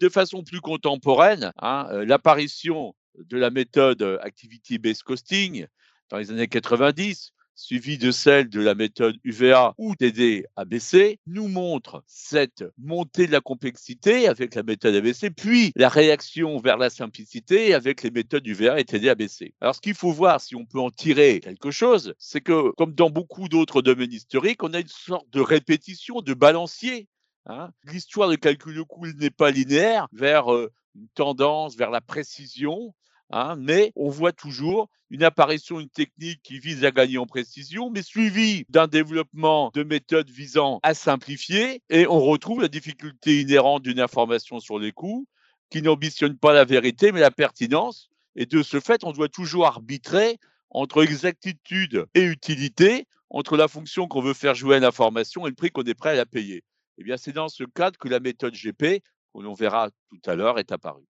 de 0.00 0.08
façon 0.08 0.42
plus 0.42 0.60
contemporaine, 0.60 1.52
hein, 1.58 1.86
euh, 1.92 2.04
l'apparition 2.04 2.94
de 3.18 3.36
la 3.36 3.50
méthode 3.50 4.02
euh, 4.02 4.18
Activity-Based 4.22 5.02
Costing 5.02 5.66
dans 6.08 6.18
les 6.18 6.30
années 6.30 6.48
90, 6.48 7.32
suivie 7.54 7.98
de 7.98 8.10
celle 8.10 8.48
de 8.48 8.60
la 8.60 8.74
méthode 8.74 9.16
UVA 9.22 9.74
ou 9.76 9.94
TD-ABC, 9.94 11.20
nous 11.26 11.46
montre 11.46 12.02
cette 12.06 12.64
montée 12.78 13.26
de 13.26 13.32
la 13.32 13.40
complexité 13.40 14.26
avec 14.26 14.54
la 14.54 14.62
méthode 14.62 14.94
ABC, 14.94 15.30
puis 15.30 15.72
la 15.76 15.90
réaction 15.90 16.58
vers 16.58 16.78
la 16.78 16.88
simplicité 16.88 17.74
avec 17.74 18.02
les 18.02 18.10
méthodes 18.10 18.46
UVA 18.46 18.80
et 18.80 18.84
TD-ABC. 18.84 19.54
Alors, 19.60 19.74
ce 19.74 19.80
qu'il 19.80 19.94
faut 19.94 20.12
voir, 20.12 20.40
si 20.40 20.56
on 20.56 20.64
peut 20.64 20.80
en 20.80 20.90
tirer 20.90 21.40
quelque 21.40 21.70
chose, 21.70 22.14
c'est 22.18 22.40
que, 22.40 22.70
comme 22.72 22.94
dans 22.94 23.10
beaucoup 23.10 23.48
d'autres 23.48 23.82
domaines 23.82 24.12
historiques, 24.12 24.62
on 24.62 24.72
a 24.72 24.80
une 24.80 24.88
sorte 24.88 25.28
de 25.30 25.40
répétition, 25.40 26.22
de 26.22 26.32
balancier 26.32 27.08
Hein. 27.46 27.70
L'histoire 27.84 28.28
de 28.28 28.36
calcul 28.36 28.74
de 28.74 28.82
coût 28.82 29.06
n'est 29.06 29.30
pas 29.30 29.50
linéaire 29.50 30.06
vers 30.12 30.48
une 30.48 31.08
tendance, 31.14 31.76
vers 31.76 31.90
la 31.90 32.00
précision. 32.00 32.94
Hein, 33.32 33.54
mais 33.56 33.92
on 33.94 34.08
voit 34.08 34.32
toujours 34.32 34.88
une 35.08 35.22
apparition 35.22 35.78
d'une 35.78 35.88
technique 35.88 36.40
qui 36.42 36.58
vise 36.58 36.84
à 36.84 36.90
gagner 36.90 37.18
en 37.18 37.26
précision, 37.26 37.90
mais 37.90 38.02
suivie 38.02 38.64
d'un 38.68 38.88
développement 38.88 39.70
de 39.74 39.84
méthodes 39.84 40.30
visant 40.30 40.80
à 40.82 40.94
simplifier, 40.94 41.82
et 41.90 42.06
on 42.08 42.20
retrouve 42.20 42.62
la 42.62 42.68
difficulté 42.68 43.40
inhérente 43.40 43.82
d'une 43.82 44.00
information 44.00 44.58
sur 44.58 44.78
les 44.78 44.92
coûts, 44.92 45.26
qui 45.70 45.82
n'ambitionne 45.82 46.36
pas 46.36 46.52
la 46.52 46.64
vérité, 46.64 47.12
mais 47.12 47.20
la 47.20 47.30
pertinence. 47.30 48.08
Et 48.34 48.46
de 48.46 48.62
ce 48.62 48.80
fait, 48.80 49.04
on 49.04 49.12
doit 49.12 49.28
toujours 49.28 49.66
arbitrer 49.66 50.38
entre 50.70 51.02
exactitude 51.02 52.06
et 52.14 52.22
utilité, 52.22 53.06
entre 53.28 53.56
la 53.56 53.68
fonction 53.68 54.08
qu'on 54.08 54.22
veut 54.22 54.34
faire 54.34 54.54
jouer 54.54 54.76
à 54.76 54.80
l'information 54.80 55.46
et 55.46 55.50
le 55.50 55.54
prix 55.54 55.70
qu'on 55.70 55.82
est 55.82 55.94
prêt 55.94 56.10
à 56.10 56.14
la 56.14 56.26
payer. 56.26 56.64
Eh 57.00 57.02
bien, 57.02 57.16
c'est 57.16 57.32
dans 57.32 57.48
ce 57.48 57.64
cadre 57.64 57.98
que 57.98 58.08
la 58.08 58.20
méthode 58.20 58.52
GP, 58.52 59.02
que 59.34 59.40
l'on 59.40 59.54
verra 59.54 59.88
tout 60.10 60.30
à 60.30 60.34
l'heure, 60.34 60.58
est 60.58 60.70
apparue. 60.70 61.06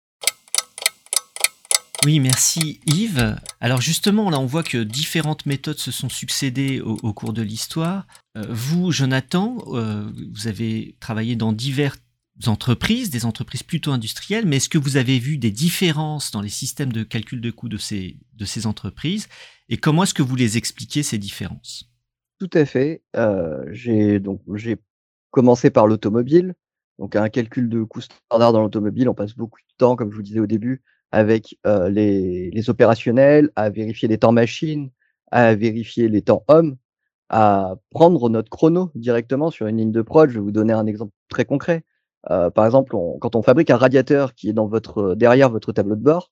Oui, 2.05 2.19
merci 2.19 2.79
Yves. 2.85 3.35
Alors 3.59 3.81
justement, 3.81 4.29
là, 4.29 4.39
on 4.39 4.45
voit 4.45 4.61
que 4.61 4.77
différentes 4.77 5.47
méthodes 5.47 5.79
se 5.79 5.91
sont 5.91 6.07
succédées 6.07 6.79
au, 6.79 7.13
cours 7.13 7.33
de 7.33 7.41
l'histoire. 7.41 8.05
Euh, 8.37 8.45
vous, 8.49 8.91
Jonathan, 8.91 9.57
euh, 9.73 10.09
vous 10.31 10.47
avez 10.47 10.95
travaillé 10.99 11.35
dans 11.35 11.53
diverses 11.53 11.99
entreprises, 12.45 13.09
des 13.09 13.25
entreprises 13.25 13.63
plutôt 13.63 13.91
industrielles, 13.91 14.45
mais 14.45 14.57
est-ce 14.57 14.69
que 14.69 14.77
vous 14.77 14.95
avez 14.95 15.17
vu 15.17 15.37
des 15.37 15.51
différences 15.51 16.29
dans 16.29 16.41
les 16.41 16.49
systèmes 16.49 16.93
de 16.93 17.03
calcul 17.03 17.41
de 17.41 17.51
coûts 17.51 17.67
de 17.67 17.77
ces, 17.77 18.17
de 18.35 18.45
ces 18.45 18.67
entreprises 18.67 19.27
et 19.69 19.77
comment 19.77 20.03
est-ce 20.03 20.13
que 20.13 20.21
vous 20.21 20.35
les 20.35 20.55
expliquez, 20.55 21.01
ces 21.03 21.17
différences? 21.17 21.91
Tout 22.39 22.49
à 22.53 22.65
fait. 22.65 23.01
Euh, 23.17 23.65
j'ai 23.71 24.19
donc 24.19 24.41
j'ai 24.55 24.77
commencé 25.31 25.69
par 25.69 25.87
l'automobile. 25.87 26.55
Donc 26.97 27.15
un 27.15 27.29
calcul 27.29 27.69
de 27.69 27.83
coûts 27.83 28.01
standard 28.01 28.53
dans 28.53 28.61
l'automobile, 28.61 29.09
on 29.09 29.13
passe 29.13 29.35
beaucoup 29.35 29.59
de 29.59 29.75
temps, 29.77 29.95
comme 29.95 30.11
je 30.11 30.17
vous 30.17 30.23
disais 30.23 30.39
au 30.39 30.47
début, 30.47 30.83
avec 31.11 31.57
les, 31.65 32.69
opérationnels, 32.69 33.49
à 33.55 33.69
vérifier 33.69 34.07
les 34.07 34.17
temps 34.17 34.31
machines, 34.31 34.91
à 35.31 35.55
vérifier 35.55 36.09
les 36.09 36.21
temps 36.21 36.43
hommes, 36.47 36.75
à 37.29 37.75
prendre 37.91 38.29
notre 38.29 38.49
chrono 38.49 38.91
directement 38.95 39.51
sur 39.51 39.67
une 39.67 39.77
ligne 39.77 39.91
de 39.91 40.01
prod. 40.01 40.29
Je 40.29 40.35
vais 40.35 40.43
vous 40.43 40.51
donner 40.51 40.73
un 40.73 40.85
exemple 40.87 41.13
très 41.29 41.45
concret. 41.45 41.83
par 42.27 42.65
exemple, 42.65 42.95
quand 43.21 43.35
on 43.35 43.41
fabrique 43.41 43.69
un 43.69 43.77
radiateur 43.77 44.33
qui 44.33 44.49
est 44.49 44.53
dans 44.53 44.67
votre 44.67 45.15
derrière 45.15 45.49
votre 45.49 45.71
tableau 45.71 45.95
de 45.95 46.03
bord, 46.03 46.31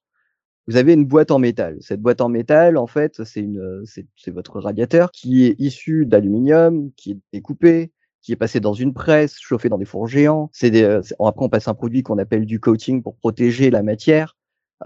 vous 0.68 0.76
avez 0.76 0.92
une 0.92 1.06
boîte 1.06 1.30
en 1.30 1.38
métal. 1.38 1.78
Cette 1.80 2.02
boîte 2.02 2.20
en 2.20 2.28
métal, 2.28 2.76
en 2.76 2.86
fait, 2.86 3.22
c'est 3.24 4.30
votre 4.30 4.60
radiateur 4.60 5.10
qui 5.10 5.46
est 5.46 5.58
issu 5.58 6.04
d'aluminium, 6.04 6.92
qui 6.92 7.12
est 7.12 7.18
découpé, 7.32 7.90
qui 8.22 8.32
est 8.32 8.36
passé 8.36 8.60
dans 8.60 8.74
une 8.74 8.92
presse, 8.92 9.36
chauffé 9.38 9.68
dans 9.68 9.78
des 9.78 9.84
fours 9.84 10.06
géants. 10.06 10.50
C'est 10.52 10.84
après 10.84 11.44
on 11.44 11.48
passe 11.48 11.68
un 11.68 11.74
produit 11.74 12.02
qu'on 12.02 12.18
appelle 12.18 12.46
du 12.46 12.60
coating 12.60 13.02
pour 13.02 13.16
protéger 13.16 13.70
la 13.70 13.82
matière. 13.82 14.36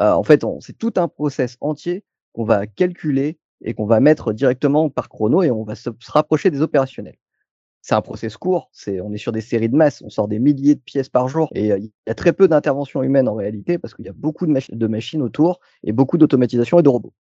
Euh, 0.00 0.12
en 0.12 0.22
fait, 0.22 0.44
c'est 0.60 0.76
tout 0.76 0.92
un 0.96 1.08
process 1.08 1.56
entier 1.60 2.04
qu'on 2.32 2.44
va 2.44 2.66
calculer 2.66 3.38
et 3.62 3.74
qu'on 3.74 3.86
va 3.86 4.00
mettre 4.00 4.32
directement 4.32 4.90
par 4.90 5.08
chrono 5.08 5.42
et 5.42 5.50
on 5.50 5.64
va 5.64 5.74
se, 5.74 5.90
rapprocher 6.08 6.50
des 6.50 6.62
opérationnels. 6.62 7.16
C'est 7.80 7.94
un 7.94 8.00
process 8.00 8.36
court, 8.36 8.70
on 8.86 9.12
est 9.12 9.18
sur 9.18 9.32
des 9.32 9.40
séries 9.40 9.68
de 9.68 9.74
masse, 9.74 10.02
on 10.02 10.08
sort 10.08 10.28
des 10.28 10.38
milliers 10.38 10.76
de 10.76 10.80
pièces 10.80 11.08
par 11.08 11.28
jour 11.28 11.50
et 11.54 11.72
euh, 11.72 11.78
il 11.78 11.90
y 12.06 12.10
a 12.10 12.14
très 12.14 12.32
peu 12.32 12.46
d'intervention 12.46 13.02
humaine 13.02 13.28
en 13.28 13.34
réalité 13.34 13.76
parce 13.76 13.92
qu'il 13.94 14.04
y 14.04 14.08
a 14.08 14.12
beaucoup 14.12 14.46
de, 14.46 14.86
machines 14.86 15.22
autour 15.22 15.58
et 15.82 15.92
beaucoup 15.92 16.16
d'automatisation 16.16 16.78
et 16.78 16.82
de 16.82 16.88
robots. 16.88 17.12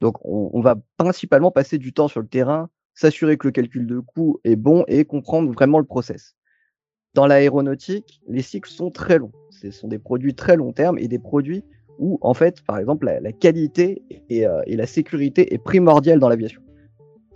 Donc 0.00 0.16
on, 0.24 0.50
on, 0.52 0.60
va 0.60 0.76
principalement 0.96 1.52
passer 1.52 1.78
du 1.78 1.92
temps 1.92 2.08
sur 2.08 2.20
le 2.20 2.26
terrain, 2.26 2.68
s'assurer 2.98 3.36
que 3.36 3.46
le 3.46 3.52
calcul 3.52 3.86
de 3.86 4.00
coût 4.00 4.40
est 4.42 4.56
bon 4.56 4.84
et 4.88 5.04
comprendre 5.04 5.52
vraiment 5.52 5.78
le 5.78 5.84
process. 5.84 6.34
Dans 7.14 7.28
l'aéronautique, 7.28 8.20
les 8.26 8.42
cycles 8.42 8.70
sont 8.70 8.90
très 8.90 9.18
longs. 9.18 9.30
Ce 9.50 9.70
sont 9.70 9.86
des 9.86 10.00
produits 10.00 10.34
très 10.34 10.56
long 10.56 10.72
terme 10.72 10.98
et 10.98 11.06
des 11.06 11.20
produits 11.20 11.64
où, 12.00 12.18
en 12.22 12.34
fait, 12.34 12.60
par 12.62 12.76
exemple, 12.76 13.06
la, 13.06 13.32
qualité 13.32 14.02
euh, 14.32 14.62
et, 14.66 14.76
la 14.76 14.86
sécurité 14.86 15.54
est 15.54 15.58
primordiale 15.58 16.18
dans 16.18 16.28
l'aviation. 16.28 16.60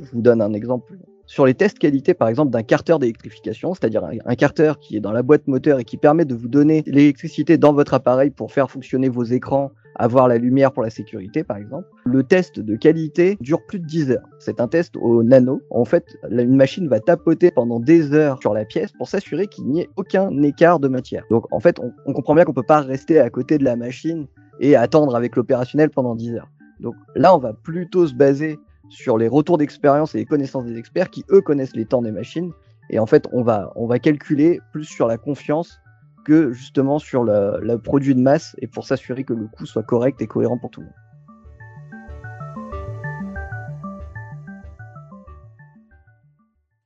Je 0.01 0.11
vous 0.11 0.21
donne 0.21 0.43
un 0.43 0.53
exemple. 0.53 0.99
Sur 1.27 1.47
les 1.47 1.55
tests 1.55 1.79
qualité, 1.79 2.13
par 2.13 2.29
exemple, 2.29 2.51
d'un 2.51 2.65
carter 2.65 2.99
d'électrification, 2.99 3.73
c'est-à-dire 3.73 4.05
un, 4.05 4.17
un, 4.25 4.35
carter 4.35 4.73
qui 4.81 4.97
est 4.97 5.01
dans 5.01 5.13
la 5.13 5.23
boîte 5.23 5.47
moteur 5.47 5.79
et 5.79 5.85
qui 5.85 5.97
permet 5.97 6.25
de 6.25 6.35
vous 6.35 6.49
donner 6.49 6.83
l'électricité 6.87 7.57
dans 7.57 7.73
votre 7.73 7.95
appareil 7.95 8.31
pour 8.31 8.51
faire 8.51 8.69
fonctionner 8.69 9.09
vos 9.09 9.25
écrans, 9.25 9.71
avoir 10.03 10.27
la 10.27 10.37
lumière 10.37 10.73
pour 10.73 10.83
la 10.83 10.91
sécurité, 10.91 11.45
par 11.45 11.57
exemple. 11.57 11.87
Le 12.05 12.25
test 12.25 12.59
de 12.59 12.75
qualité 12.75 13.39
dure 13.41 13.65
plus 13.65 13.79
de 13.79 13.87
10 13.87 14.11
heures. 14.11 14.29
C'est 14.41 14.61
un 14.61 14.67
test 14.67 14.97
au 14.97 15.23
nano. 15.23 15.63
En 15.71 15.85
fait, 15.85 16.05
une 16.29 16.57
machine 16.57 16.89
va 16.89 16.99
tapoter 16.99 17.53
pendant 17.53 17.79
des 17.79 18.13
heures 18.13 18.41
sur 18.41 18.53
la 18.53 18.65
pièce 18.65 18.91
pour 18.91 19.09
s'assurer 19.09 19.47
qu'il 19.47 19.67
n'y 19.67 19.83
ait 19.83 19.91
aucun 19.95 20.43
écart 20.43 20.81
de 20.81 20.89
matière. 20.89 21.23
Donc, 21.31 21.45
en 21.53 21.61
fait, 21.61 21.79
on, 21.79 22.13
comprend 22.13 22.35
bien 22.35 22.45
qu'on 22.45 22.53
peut 22.53 22.65
pas 22.65 22.81
rester 22.81 23.21
à 23.21 23.31
côté 23.31 23.59
de 23.59 23.65
la 23.65 23.77
machine 23.77 24.27
et 24.59 24.75
attendre 24.75 25.15
avec 25.15 25.37
l'opérationnel 25.37 25.91
pendant 25.91 26.17
10 26.17 26.35
heures. 26.35 26.49
Donc 26.81 26.97
là, 27.15 27.33
on 27.37 27.39
va 27.39 27.53
plutôt 27.53 28.09
se 28.09 28.15
baser 28.15 28.59
sur 28.89 29.17
les 29.19 29.29
retours 29.29 29.57
d'expérience 29.57 30.17
et 30.17 30.19
les 30.19 30.27
connaissances 30.27 30.65
des 30.65 30.77
experts 30.77 31.11
qui, 31.11 31.25
eux, 31.31 31.43
connaissent 31.43 31.77
les 31.77 31.87
temps 31.87 32.03
des 32.03 32.11
machines. 32.11 32.51
Et 32.91 32.99
en 32.99 33.07
fait, 33.07 33.29
on 33.33 33.45
va, 33.45 33.73
on 33.77 33.87
va 33.87 34.01
calculer 34.01 34.59
plus 34.73 34.85
sur 34.85 35.07
la 35.07 35.17
confiance 35.17 35.79
que 36.25 36.53
justement 36.53 36.99
sur 36.99 37.25
le, 37.25 37.77
produit 37.77 38.15
de 38.15 38.21
masse 38.21 38.55
et 38.59 38.67
pour 38.67 38.87
s'assurer 38.87 39.25
que 39.25 39.33
le 39.33 39.47
coût 39.47 39.67
soit 39.67 39.83
correct 39.83 40.21
et 40.23 40.27
cohérent 40.27 40.59
pour 40.59 40.71
tout 40.71 40.81
le 40.81 40.87
monde. 40.87 40.97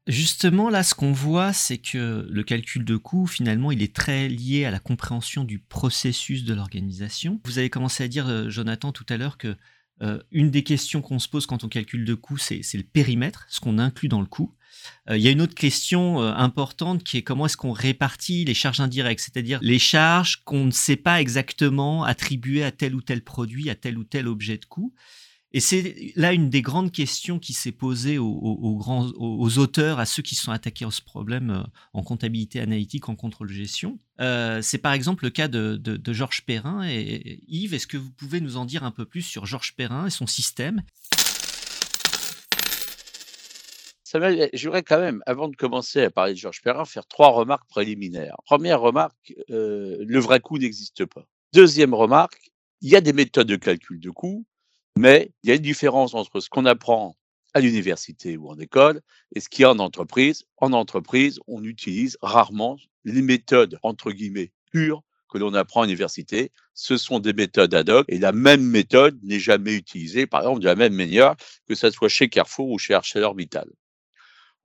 Justement, 0.07 0.71
là, 0.71 0.85
ce 0.85 0.95
qu'on 0.95 1.11
voit, 1.11 1.53
c'est 1.53 1.79
que 1.79 2.25
le 2.31 2.43
calcul 2.45 2.85
de 2.85 2.97
coût, 2.97 3.27
finalement, 3.27 3.73
il 3.73 3.83
est 3.83 3.95
très 3.95 4.29
lié 4.29 4.65
à 4.65 4.71
la 4.71 4.79
compréhension 4.79 5.43
du 5.43 5.59
processus 5.59 6.45
de 6.45 6.55
l'organisation. 6.55 7.41
Vous 7.45 7.59
avez 7.59 7.71
commencé 7.71 8.05
à 8.05 8.09
dire, 8.09 8.29
euh, 8.29 8.49
Jonathan, 8.49 8.93
tout 8.93 9.07
à 9.09 9.17
l'heure 9.17 9.37
que 9.37 9.57
euh, 10.03 10.21
une 10.31 10.51
des 10.51 10.63
questions 10.63 11.03
qu'on 11.03 11.19
se 11.19 11.29
pose 11.29 11.47
quand 11.47 11.65
on 11.65 11.69
calcule 11.69 12.05
de 12.05 12.15
coût, 12.15 12.37
c'est 12.37 12.63
le 12.75 12.85
périmètre, 12.85 13.47
ce 13.49 13.59
qu'on 13.59 13.79
inclut 13.79 14.09
dans 14.09 14.21
le 14.21 14.27
coût. 14.27 14.55
Euh, 15.09 15.17
il 15.17 15.23
y 15.23 15.29
a 15.29 15.31
une 15.31 15.41
autre 15.41 15.55
question 15.55 16.21
importante 16.21 17.05
qui 17.05 17.17
est 17.17 17.23
comment 17.23 17.47
est-ce 17.47 17.57
qu'on 17.57 17.73
répartit 17.73 18.45
les 18.45 18.55
charges 18.55 18.81
indirectes, 18.81 19.21
c'est-à-dire 19.21 19.59
les 19.63 19.79
charges 19.79 20.43
qu'on 20.45 20.65
ne 20.65 20.71
sait 20.71 20.97
pas 20.97 21.21
exactement 21.21 22.05
attribuer 22.05 22.63
à 22.63 22.71
tel 22.71 22.95
ou 22.95 23.03
tel 23.03 23.23
produit, 23.23 23.71
à 23.71 23.75
tel 23.75 23.99
ou 23.99 24.05
tel 24.05 24.29
objet 24.29 24.59
de 24.59 24.65
coût. 24.65 24.93
Et 25.57 25.61
c'est 25.61 26.13
là 26.17 26.35
une 26.35 26.51
des 26.51 26.61
grandes 26.61 26.93
questions 26.93 27.39
qui 27.39 27.55
s'est 27.55 27.73
posée 27.73 28.19
aux, 28.19 29.59
auteurs, 29.59 29.99
à 29.99 30.05
ceux 30.05 30.23
qui 30.23 30.35
sont 30.35 30.53
attaqués 30.53 30.85
à 30.85 30.91
ce 30.91 31.01
problème 31.01 31.51
euh, 31.51 31.63
en 31.95 32.03
comptabilité 32.03 32.61
analytique, 32.61 33.09
en 33.09 33.17
contrôle 33.17 33.49
gestion. 33.49 33.99
Euh, 34.21 34.61
c'est 34.61 34.77
par 34.77 34.93
exemple 34.93 35.25
le 35.25 35.31
cas 35.31 35.49
de, 35.49 35.81
Georges 36.13 36.45
Perrin. 36.45 36.87
Et, 36.87 37.43
Yves, 37.49 37.73
est-ce 37.73 37.87
que 37.87 37.97
vous 37.97 38.11
pouvez 38.11 38.43
nous 38.43 38.59
en 38.59 38.67
dire 38.67 38.85
un 38.85 38.91
peu 38.91 39.07
plus 39.07 39.23
sur 39.23 39.47
Georges 39.47 39.75
Perrin 39.77 40.07
et 40.07 40.11
son 40.11 40.27
système? 40.27 40.83
Samuel, 44.17 44.49
je 44.55 44.67
voudrais 44.67 44.83
quand 44.83 44.99
même, 44.99 45.23
avant 45.27 45.49
de 45.49 45.57
commencer 45.57 46.03
à 46.03 46.11
parler 46.11 46.33
de 46.33 46.39
Georges 46.39 46.63
Perrin, 46.63 46.87
faire 46.87 47.07
trois 47.07 47.29
remarques 47.29 47.69
préliminaires. 47.69 48.37
Première 48.47 48.81
remarque, 48.81 49.35
euh, 49.51 49.99
le 50.01 50.19
vrai 50.19 50.41
coût 50.41 50.57
n'existe 50.59 51.05
pas. 51.05 51.27
Deuxième 51.53 51.93
remarque, 51.93 52.51
il 52.81 52.89
y 52.89 52.97
a 52.97 53.03
des 53.03 53.13
méthodes 53.13 53.47
de 53.47 53.57
calcul 53.57 54.01
de 54.01 54.11
coût 54.11 54.47
mais 54.97 55.31
il 55.43 55.51
y 55.51 55.53
a 55.53 55.57
une 55.57 55.63
différence 55.63 56.15
entre 56.15 56.41
ce 56.41 56.49
qu'on 56.49 56.65
apprend 56.65 57.17
à 57.53 57.61
l'université 57.61 58.39
ou 58.39 58.49
en 58.49 58.59
école 58.59 59.03
et 59.35 59.41
ce 59.41 59.49
qu'il 59.51 59.63
y 59.63 59.65
a 59.67 59.71
en 59.71 59.79
entreprise. 59.79 60.45
En 60.57 60.73
entreprise, 60.73 61.39
on 61.47 61.63
utilise 61.65 62.17
rarement 62.23 62.79
les 63.05 63.23
méthodes, 63.23 63.79
entre 63.83 64.11
guillemets, 64.11 64.53
pures 64.73 65.03
que 65.29 65.37
l'on 65.37 65.53
apprend 65.53 65.83
à 65.83 65.85
l'université. 65.85 66.51
Ce 66.73 66.97
sont 66.97 67.19
des 67.21 67.35
méthodes 67.35 67.75
ad 67.75 67.91
hoc 67.91 68.07
et 68.09 68.19
la 68.19 68.33
même 68.33 68.63
méthode 68.63 69.19
n'est 69.23 69.39
jamais 69.39 69.75
utilisée, 69.75 70.27
par 70.27 70.41
exemple, 70.41 70.61
de 70.61 70.67
la 70.67 70.77
même 70.77 70.95
manière 70.95 71.37
que 71.69 71.75
ce 71.75 71.91
soit 71.91 72.09
chez 72.09 72.31
Carrefour 72.31 72.71
ou 72.71 72.79
chez 72.79 72.95
ArcelorMittal. 72.95 73.69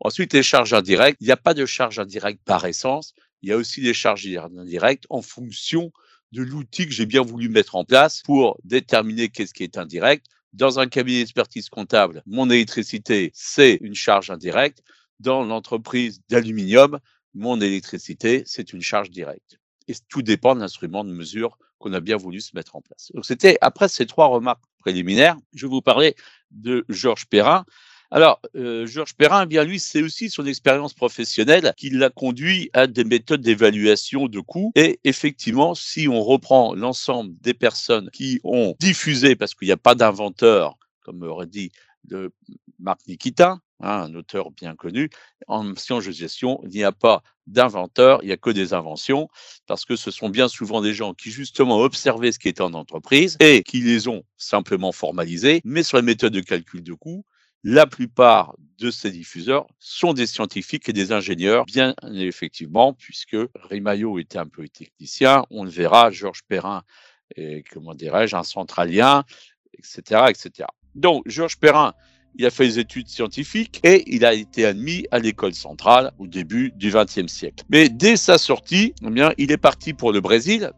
Ensuite, 0.04 0.34
les 0.34 0.44
charges 0.44 0.74
indirectes. 0.74 1.18
Il 1.22 1.26
n'y 1.26 1.32
a 1.32 1.38
pas 1.38 1.54
de 1.54 1.66
charges 1.66 2.00
indirectes 2.00 2.42
par 2.44 2.66
essence. 2.66 3.14
Il 3.42 3.50
y 3.50 3.54
a 3.54 3.58
aussi 3.58 3.82
des 3.82 3.94
charges 3.94 4.28
indirectes 4.28 5.06
en 5.10 5.22
fonction 5.22 5.92
de 6.32 6.42
l'outil 6.42 6.86
que 6.86 6.92
j'ai 6.92 7.06
bien 7.06 7.22
voulu 7.22 7.50
mettre 7.50 7.76
en 7.76 7.86
place 7.86 8.22
pour 8.24 8.58
déterminer 8.64 9.30
qu'est-ce 9.30 9.54
qui 9.54 9.64
est 9.64 9.78
indirect. 9.78 10.26
Dans 10.54 10.80
un 10.80 10.88
cabinet 10.88 11.20
d'expertise 11.20 11.70
comptable, 11.70 12.24
mon 12.26 12.50
électricité, 12.50 13.32
c'est 13.34 13.76
une 13.82 13.96
charge 13.96 14.32
indirecte. 14.32 14.84
Dans 15.20 15.44
l'entreprise 15.44 16.22
d'aluminium, 16.30 17.00
mon 17.34 17.62
électricité, 17.62 18.44
c'est 18.46 18.74
une 18.74 18.82
charge 18.82 19.12
directe. 19.12 19.60
Et 19.88 19.94
tout 20.10 20.22
dépend 20.22 20.56
de 20.56 20.62
l'instrument 20.62 21.04
de 21.04 21.12
mesure 21.12 21.58
qu'on 21.78 21.94
a 21.94 22.00
bien 22.00 22.18
voulu 22.18 22.42
se 22.42 22.56
mettre 22.56 22.76
en 22.76 22.82
place. 22.82 23.12
Donc 23.14 23.26
c'était 23.26 23.58
après 23.62 23.88
ces 23.88 24.06
trois 24.06 24.28
remarques 24.28 24.64
préliminaires, 24.80 25.38
je 25.54 25.68
vais 25.68 25.70
vous 25.70 25.82
parler 25.82 26.16
de 26.52 26.86
Georges 26.90 27.28
Perrin. 27.28 27.66
Alors, 28.14 28.42
euh, 28.58 28.86
Georges 28.86 29.16
Perrin, 29.16 29.44
eh 29.44 29.46
bien 29.46 29.64
lui, 29.64 29.80
c'est 29.80 30.04
aussi 30.04 30.30
son 30.30 30.46
expérience 30.46 30.94
professionnelle 30.94 31.74
qui 31.78 31.90
l'a 31.90 32.10
conduit 32.10 32.70
à 32.74 32.86
des 32.86 33.06
méthodes 33.06 33.40
d'évaluation 33.40 34.28
de 34.28 34.42
coûts. 34.42 34.74
Et 34.76 35.00
effectivement, 35.06 35.76
si 35.76 36.10
on 36.10 36.22
reprend 36.22 36.76
l'ensemble 36.76 37.34
des 37.40 37.54
personnes 37.54 38.10
qui 38.12 38.42
ont 38.44 38.76
diffusé, 38.82 39.38
parce 39.38 39.56
qu'il 39.56 39.70
n'y 39.70 39.72
a 39.72 39.78
pas 39.78 39.96
d'inventeur, 39.96 40.78
comme 41.06 41.24
aurait 41.24 41.48
dit 41.48 41.72
Marc 42.80 43.00
Nikitin, 43.08 43.62
hein, 43.80 44.02
un 44.02 44.14
auteur 44.14 44.52
bien 44.52 44.76
connu. 44.76 45.10
En 45.48 45.74
sciences 45.78 46.06
de 46.06 46.12
gestion, 46.12 46.60
il 46.66 46.72
n'y 46.72 46.84
a 46.84 46.92
pas 46.92 47.24
d'inventeurs, 47.48 48.20
il 48.24 48.28
n'y 48.28 48.34
a 48.34 48.38
que 48.38 48.50
des 48.50 48.74
inventions, 48.74 49.30
parce 49.68 49.86
que 49.86 49.96
ce 49.96 50.12
sont 50.12 50.28
bien 50.28 50.50
souvent 50.50 50.82
des 50.82 50.94
gens 50.94 51.14
qui 51.14 51.32
justement 51.32 51.80
observaient 51.80 52.34
ce 52.34 52.40
qui 52.40 52.50
était 52.50 52.62
en 52.62 52.74
entreprise 52.74 53.38
et 53.40 53.64
qui 53.64 53.80
les 53.80 54.10
ont 54.10 54.24
simplement 54.36 54.92
formalisés, 54.92 55.62
mais 55.64 55.84
sur 55.84 55.96
la 55.96 56.04
méthode 56.04 56.34
de 56.34 56.42
calcul 56.42 56.84
de 56.84 56.94
coûts, 56.94 57.24
la 57.64 57.86
plupart 57.86 58.56
de 58.80 58.90
ces 58.90 59.12
diffuseurs 59.12 59.68
sont 59.80 60.14
des 60.14 60.26
scientifiques 60.26 60.90
et 60.90 60.94
des 60.94 61.12
ingénieurs, 61.12 61.66
bien 61.66 61.94
effectivement, 62.14 62.94
puisque 62.94 63.38
Rimaillot 63.56 64.20
était 64.20 64.40
un 64.40 64.48
peu 64.48 64.68
technicien, 64.68 65.46
on 65.52 65.64
le 65.64 65.70
verra, 65.70 66.10
Georges 66.10 66.42
Perrin 66.48 66.82
est, 67.36 67.64
comment 67.72 67.94
dirais-je, 67.94 68.36
un 68.36 68.44
centralien, 68.44 69.24
etc., 69.78 70.26
etc. 70.30 70.68
Donc, 70.96 71.24
Georges 71.28 71.58
Perrin, 71.58 71.94
il 72.36 72.46
a 72.46 72.50
fait 72.50 72.66
des 72.66 72.80
études 72.80 73.08
scientifiques 73.08 73.80
et 73.84 74.04
il 74.08 74.26
a 74.26 74.34
été 74.34 74.66
admis 74.66 75.06
à 75.12 75.20
l'école 75.20 75.54
centrale 75.54 76.12
au 76.18 76.28
début 76.28 76.72
du 76.76 76.92
XXe 76.92 77.32
siècle. 77.32 77.64
Mais 77.70 77.90
dès 77.90 78.16
sa 78.16 78.38
sortie, 78.38 78.94
eh 79.06 79.10
bien, 79.10 79.34
il 79.38 79.52
est 79.52 79.58
parti 79.58 79.94
pour 79.94 80.12
le 80.12 80.22
Brésil. 80.22 80.72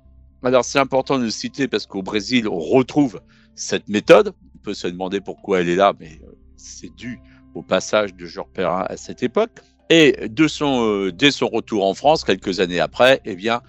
Alors, 0.44 0.66
c'est 0.66 0.80
important 0.80 1.20
de 1.20 1.24
le 1.24 1.30
citer 1.30 1.68
parce 1.68 1.86
qu'au 1.86 2.02
Brésil, 2.02 2.50
on 2.50 2.60
retrouve 2.60 3.22
cette 3.56 3.88
méthode. 3.88 4.34
On 4.56 4.58
peut 4.60 4.74
se 4.74 4.88
demander 4.88 5.22
pourquoi 5.22 5.62
elle 5.62 5.70
est 5.70 5.76
là, 5.76 5.94
mais 6.00 6.20
euh, 6.24 6.34
c'est 6.64 6.96
dû 6.96 7.20
au 7.54 7.62
passage 7.62 8.16
de 8.16 8.26
Georges 8.26 8.52
Perrin 8.54 8.86
à 8.90 8.98
cette 8.98 9.22
époque. 9.24 9.60
Et 9.90 10.28
de 10.28 10.48
son, 10.48 10.88
euh, 10.88 11.12
dès 11.12 11.32
son 11.32 11.48
retour 11.48 11.86
en 11.86 11.94
France, 11.94 12.24
quelques 12.24 12.60
années 12.60 12.80
après, 12.80 13.22
eh 13.26 13.36
bien, 13.36 13.62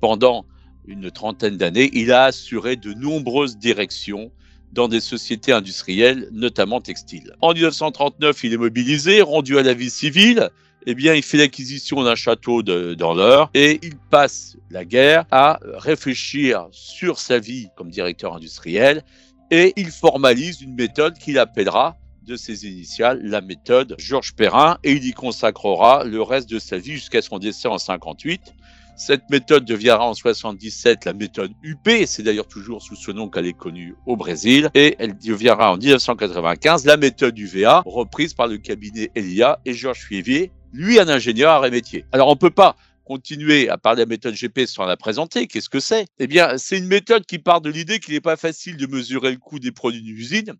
pendant 0.00 0.46
une 0.86 1.10
trentaine 1.10 1.56
d'années, 1.56 1.90
il 1.92 2.10
a 2.10 2.24
assuré 2.24 2.76
de 2.76 2.94
nombreuses 2.94 3.58
directions 3.58 4.32
dans 4.72 4.88
des 4.88 5.00
sociétés 5.00 5.52
industrielles, 5.52 6.28
notamment 6.32 6.80
textiles. 6.80 7.34
En 7.40 7.52
1939, 7.52 8.44
il 8.44 8.54
est 8.54 8.58
mobilisé, 8.58 9.22
rendu 9.22 9.58
à 9.58 9.62
la 9.62 9.74
vie 9.74 9.90
civile. 9.90 10.50
Eh 10.86 10.94
bien, 10.94 11.14
il 11.14 11.22
fait 11.22 11.36
l'acquisition 11.36 12.02
d'un 12.02 12.14
château 12.14 12.62
de, 12.62 12.94
dans 12.94 13.14
l'Eure 13.14 13.50
et 13.52 13.78
il 13.82 13.96
passe 14.10 14.56
la 14.70 14.84
guerre 14.84 15.26
à 15.30 15.58
réfléchir 15.62 16.66
sur 16.70 17.18
sa 17.18 17.38
vie 17.38 17.68
comme 17.76 17.90
directeur 17.90 18.34
industriel 18.34 19.02
et 19.50 19.72
il 19.76 19.90
formalise 19.90 20.62
une 20.62 20.74
méthode 20.74 21.18
qu'il 21.18 21.38
appellera 21.38 21.96
de 22.28 22.36
ses 22.36 22.66
initiales, 22.66 23.20
la 23.24 23.40
méthode 23.40 23.96
Georges 23.98 24.34
Perrin, 24.34 24.78
et 24.84 24.92
il 24.92 25.04
y 25.04 25.12
consacrera 25.12 26.04
le 26.04 26.22
reste 26.22 26.48
de 26.48 26.58
sa 26.58 26.78
vie 26.78 26.92
jusqu'à 26.92 27.22
son 27.22 27.38
décès 27.38 27.68
en 27.68 27.78
58. 27.78 28.54
Cette 28.96 29.30
méthode 29.30 29.64
deviendra 29.64 30.08
en 30.08 30.14
77 30.14 31.04
la 31.06 31.12
méthode 31.14 31.52
UP, 31.62 31.88
c'est 32.06 32.22
d'ailleurs 32.22 32.48
toujours 32.48 32.82
sous 32.82 32.96
ce 32.96 33.10
nom 33.10 33.28
qu'elle 33.28 33.46
est 33.46 33.56
connue 33.56 33.94
au 34.06 34.16
Brésil, 34.16 34.68
et 34.74 34.96
elle 34.98 35.16
deviendra 35.16 35.72
en 35.72 35.76
1995 35.78 36.84
la 36.84 36.96
méthode 36.96 37.38
UVA, 37.38 37.82
reprise 37.86 38.34
par 38.34 38.46
le 38.46 38.58
cabinet 38.58 39.10
Elia 39.14 39.60
et 39.64 39.72
Georges 39.72 40.00
Fuivier, 40.00 40.52
lui 40.72 41.00
un 41.00 41.08
ingénieur 41.08 41.62
à 41.62 41.70
métier. 41.70 42.04
Alors 42.12 42.28
on 42.28 42.36
peut 42.36 42.50
pas 42.50 42.76
continuer 43.04 43.70
à 43.70 43.78
parler 43.78 44.04
de 44.04 44.10
la 44.10 44.14
méthode 44.14 44.34
GP 44.34 44.66
sans 44.66 44.84
la 44.84 44.98
présenter. 44.98 45.46
Qu'est-ce 45.46 45.70
que 45.70 45.80
c'est? 45.80 46.04
Eh 46.18 46.26
bien, 46.26 46.58
c'est 46.58 46.76
une 46.76 46.88
méthode 46.88 47.24
qui 47.24 47.38
part 47.38 47.62
de 47.62 47.70
l'idée 47.70 48.00
qu'il 48.00 48.12
n'est 48.12 48.20
pas 48.20 48.36
facile 48.36 48.76
de 48.76 48.86
mesurer 48.86 49.30
le 49.30 49.38
coût 49.38 49.58
des 49.58 49.72
produits 49.72 50.02
d'une 50.02 50.14
usine 50.14 50.54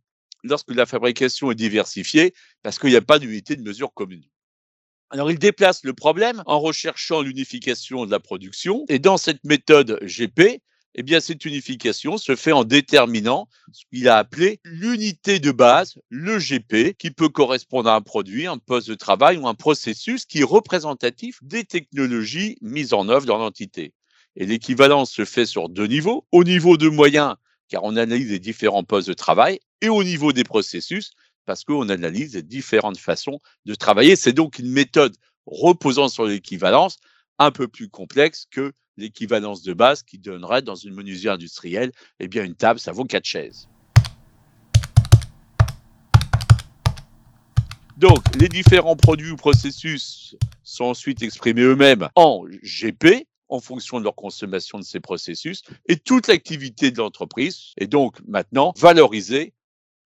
lorsque 0.45 0.75
la 0.75 0.87
fabrication 0.87 1.51
est 1.51 1.57
diversifiée, 1.57 2.35
parce 2.63 2.79
qu'il 2.79 2.91
n'y 2.91 2.97
a 2.97 3.03
pas 3.03 3.19
d'unité 3.19 3.57
de 3.57 3.63
mesure 3.63 3.93
commune. 3.93 4.25
Alors, 5.11 5.31
il 5.31 5.39
déplace 5.39 5.85
le 5.85 5.95
problème 5.95 6.43
en 6.47 6.61
recherchant 6.61 7.23
l'unification 7.23 8.05
de 8.05 8.11
la 8.11 8.21
production. 8.21 8.85
Et 8.89 8.99
dans 8.99 9.17
cette 9.17 9.43
méthode 9.43 9.99
GP, 10.03 10.61
eh 10.95 11.03
bien, 11.03 11.21
cette 11.21 11.45
unification 11.45 12.19
se 12.19 12.37
fait 12.37 12.53
en 12.53 12.65
déterminant 12.65 13.49
ce 13.73 13.85
qu'il 13.91 14.09
a 14.09 14.19
appelé 14.19 14.61
l'unité 14.65 15.39
de 15.39 15.51
base, 15.51 15.95
le 16.11 16.39
GP, 16.39 16.97
qui 16.99 17.11
peut 17.11 17.29
correspondre 17.29 17.89
à 17.89 17.95
un 17.95 18.03
produit, 18.03 18.47
un 18.47 18.59
poste 18.59 18.89
de 18.89 18.95
travail 18.95 19.39
ou 19.39 19.47
un 19.49 19.55
processus 19.55 20.27
qui 20.27 20.41
est 20.41 20.45
représentatif 20.45 21.39
des 21.43 21.65
technologies 21.65 22.59
mises 22.61 22.93
en 22.93 23.09
œuvre 23.09 23.27
dans 23.27 23.39
l'entité. 23.39 23.95
Et 24.37 24.45
l'équivalence 24.45 25.11
se 25.11 25.25
fait 25.25 25.47
sur 25.47 25.69
deux 25.69 25.87
niveaux. 25.87 26.27
Au 26.33 26.45
niveau 26.45 26.77
de 26.77 26.89
moyens, 26.89 27.37
car 27.69 27.85
on 27.85 27.97
analyse 27.97 28.31
les 28.31 28.39
différents 28.39 28.85
postes 28.85 29.09
de 29.09 29.15
travail, 29.15 29.61
et 29.81 29.89
au 29.89 30.03
niveau 30.03 30.33
des 30.33 30.45
processus, 30.45 31.13
parce 31.47 31.65
qu'on 31.65 31.89
analyse 31.89 32.35
les 32.35 32.43
différentes 32.43 32.99
façons 32.99 33.39
de 33.65 33.75
travailler. 33.75 34.17
C'est 34.17 34.33
donc 34.33 34.59
une 34.59 34.71
méthode 34.71 35.17
reposant 35.47 36.09
sur 36.09 36.27
l'équivalence 36.27 36.99
un 37.39 37.51
peu 37.51 37.69
plus 37.69 37.89
complexe 37.89 38.47
que 38.51 38.73
l'équivalence 38.97 39.63
de 39.63 39.73
base 39.73 40.03
qui 40.03 40.19
donnerait 40.19 40.63
dans 40.63 40.75
une 40.75 40.95
menuiserie 40.95 41.33
industrielle, 41.33 41.93
eh 42.21 42.29
bien 42.29 42.45
une 42.45 42.57
table, 42.57 42.81
ça 42.81 42.93
vaut 42.93 43.05
quatre 43.05 43.25
chaises. 43.25 43.69
Donc, 47.97 48.23
les 48.39 48.49
différents 48.49 48.97
produits 48.97 49.31
ou 49.31 49.37
processus 49.37 50.37
sont 50.63 50.85
ensuite 50.85 51.23
exprimés 51.23 51.63
eux-mêmes 51.63 52.09
en 52.15 52.45
GP, 52.63 53.27
en 53.49 53.61
fonction 53.61 53.99
de 53.99 54.05
leur 54.05 54.15
consommation 54.15 54.79
de 54.79 54.85
ces 54.85 55.01
processus 55.01 55.63
et 55.87 55.97
toute 55.97 56.29
l'activité 56.29 56.91
de 56.91 56.99
l'entreprise 56.99 57.73
est 57.77 57.87
donc 57.87 58.17
maintenant 58.27 58.73
valorisée 58.77 59.55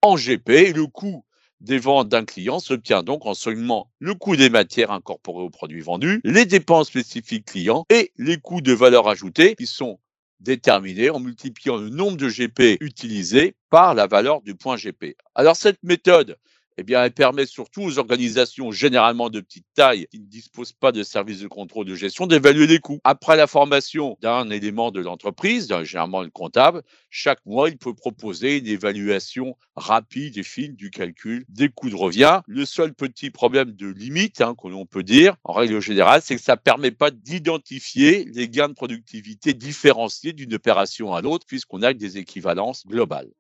en 0.03 0.17
GP. 0.17 0.75
le 0.75 0.87
coût 0.87 1.25
des 1.61 1.79
ventes 1.79 2.09
d'un 2.09 2.25
client 2.25 2.61
s'obtient 2.61 3.03
donc 3.03 3.27
en 3.27 3.35
seulement 3.35 3.91
le 3.99 4.15
coût 4.15 4.37
des 4.37 4.51
matières 4.51 4.91
incorporées 4.91 5.45
aux 5.45 5.51
produits 5.51 5.81
vendus, 5.81 6.21
les 6.25 6.45
dépenses 6.45 6.89
spécifiques 6.89 7.47
clients 7.47 7.87
et 7.91 8.13
les 8.19 8.39
coûts 8.39 8.61
de 8.61 8.73
valeur 8.73 9.09
ajoutée 9.09 9.55
qui 9.57 9.67
sont 9.67 9.99
déterminés 10.41 11.11
en 11.11 11.21
multipliant 11.21 11.77
le 11.77 11.89
nombre 11.89 12.19
de 12.19 12.29
GP 12.29 12.83
utilisés 12.83 13.57
par 13.71 13.95
la 13.95 14.07
valeur 14.07 14.43
du 14.43 14.55
point 14.55 14.77
GP. 14.77 15.17
Alors 15.35 15.57
cette 15.57 15.83
méthode 15.83 16.37
eh 16.77 16.83
bien, 16.83 17.05
elle 17.05 17.13
permet 17.13 17.47
surtout 17.47 17.83
aux 17.83 17.99
organisations 17.99 18.73
généralement 18.73 19.31
de 19.31 19.41
petite 19.41 19.67
taille 19.75 20.07
qui 20.11 20.21
ne 20.21 20.27
disposent 20.27 20.73
pas 20.73 20.93
de 20.93 21.03
services 21.03 21.41
de 21.41 21.49
contrôle 21.49 21.87
de 21.87 21.95
gestion 21.95 22.27
d'évaluer 22.27 22.67
les 22.67 22.79
coûts. 22.79 23.01
Après 23.05 23.37
la 23.37 23.47
formation 23.47 24.17
d'un 24.21 24.51
élément 24.51 24.91
de 24.91 25.01
l'entreprise, 25.01 25.69
généralement 25.85 26.23
le 26.23 26.31
comptable, 26.31 26.83
chaque 27.11 27.45
mois, 27.47 27.69
il 27.69 27.79
peut 27.79 27.95
proposer 27.95 28.59
une 28.59 28.67
évaluation 28.67 29.57
rapide 29.77 30.37
et 30.39 30.43
fine 30.43 30.75
du 30.75 30.91
calcul 30.91 31.45
des 31.49 31.69
coûts 31.69 31.91
de 31.91 31.95
revient. 31.95 32.41
Le 32.47 32.65
seul 32.65 32.93
petit 32.95 33.31
problème 33.31 33.73
de 33.73 33.87
limite 33.87 34.41
hein, 34.41 34.55
que 34.61 34.69
l'on 34.69 34.87
peut 34.87 35.03
dire, 35.03 35.37
en 35.45 35.53
règle 35.53 35.81
générale, 35.81 36.23
c'est 36.25 36.37
que 36.37 36.43
ça 36.43 36.55
ne 36.55 36.61
permet 36.61 36.91
pas 36.91 37.11
d'identifier 37.11 38.29
les 38.33 38.49
gains 38.49 38.69
de 38.69 38.75
productivité 38.75 39.55
différenciés 39.55 40.33
d'une 40.33 40.55
opération 40.55 41.15
à 41.15 41.21
l'autre 41.21 41.47
puisqu'on 41.47 41.83
a 41.83 41.93
des 41.93 42.19
équivalences 42.19 42.87
globales. 42.87 43.31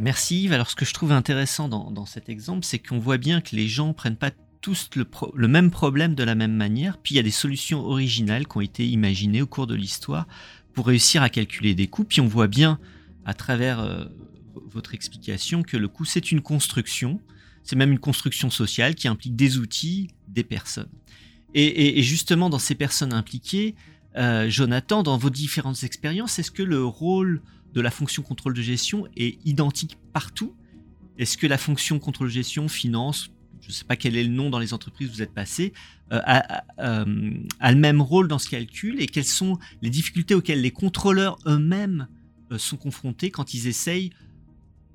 Merci 0.00 0.44
Yves. 0.44 0.52
Alors 0.52 0.70
ce 0.70 0.74
que 0.74 0.84
je 0.84 0.94
trouve 0.94 1.12
intéressant 1.12 1.68
dans, 1.68 2.06
cet 2.06 2.28
exemple, 2.28 2.64
c'est 2.64 2.78
qu'on 2.78 2.98
voit 2.98 3.18
bien 3.18 3.40
que 3.40 3.54
les 3.54 3.68
gens 3.68 3.92
prennent 3.92 4.16
pas 4.16 4.30
tous 4.60 4.90
le, 4.96 5.48
même 5.48 5.70
problème 5.70 6.14
de 6.14 6.22
la 6.22 6.34
même 6.34 6.54
manière, 6.54 6.98
puis 6.98 7.14
il 7.14 7.16
y 7.16 7.20
a 7.20 7.22
des 7.22 7.30
solutions 7.30 7.84
originales 7.86 8.46
qui 8.46 8.56
ont 8.56 8.60
été 8.60 8.86
imaginées 8.86 9.42
au 9.42 9.46
cours 9.46 9.66
de 9.66 9.74
l'histoire 9.74 10.26
pour 10.74 10.86
réussir 10.86 11.22
à 11.22 11.30
calculer 11.30 11.74
des 11.74 11.86
coûts, 11.86 12.04
puis 12.04 12.20
on 12.20 12.26
voit 12.26 12.46
bien 12.46 12.78
à 13.24 13.32
travers 13.32 13.80
euh, 13.80 14.04
votre 14.54 14.94
explication 14.94 15.62
que 15.62 15.76
le 15.76 15.88
coût 15.88 16.04
c'est 16.04 16.30
une 16.30 16.42
construction, 16.42 17.20
c'est 17.62 17.76
même 17.76 17.92
une 17.92 17.98
construction 17.98 18.50
sociale 18.50 18.94
qui 18.94 19.08
implique 19.08 19.36
des 19.36 19.58
outils, 19.58 20.10
des 20.28 20.44
personnes. 20.44 20.90
Et, 21.54 22.00
justement 22.02 22.48
dans 22.48 22.60
ces 22.60 22.76
personnes 22.76 23.12
impliquées, 23.12 23.74
euh, 24.16 24.48
Jonathan, 24.48 25.02
dans 25.02 25.18
vos 25.18 25.30
différentes 25.30 25.82
expériences, 25.82 26.38
est-ce 26.38 26.50
que 26.50 26.62
le 26.62 26.84
rôle 26.84 27.42
de 27.74 27.80
la 27.80 27.90
fonction 27.90 28.22
contrôle 28.22 28.54
de 28.54 28.62
gestion 28.62 29.06
est 29.16 29.38
identique 29.46 29.98
partout. 30.12 30.54
Est-ce 31.18 31.36
que 31.36 31.46
la 31.46 31.58
fonction 31.58 31.98
contrôle 31.98 32.28
de 32.28 32.32
gestion, 32.32 32.68
finance, 32.68 33.30
je 33.60 33.68
ne 33.68 33.72
sais 33.72 33.84
pas 33.84 33.96
quel 33.96 34.16
est 34.16 34.24
le 34.24 34.30
nom 34.30 34.50
dans 34.50 34.58
les 34.58 34.72
entreprises 34.72 35.08
où 35.08 35.12
vous 35.12 35.22
êtes 35.22 35.34
passé, 35.34 35.72
euh, 36.12 36.20
euh, 36.78 37.34
a, 37.60 37.72
le 37.72 37.78
même 37.78 38.00
rôle 38.00 38.26
dans 38.26 38.38
ce 38.38 38.48
calcul 38.48 39.00
et 39.00 39.06
quelles 39.06 39.24
sont 39.24 39.58
les 39.82 39.90
difficultés 39.90 40.34
auxquelles 40.34 40.62
les 40.62 40.70
contrôleurs 40.70 41.38
eux-mêmes 41.46 42.08
euh, 42.52 42.58
sont 42.58 42.76
confrontés 42.76 43.30
quand 43.30 43.54
ils 43.54 43.68
essayent 43.68 44.10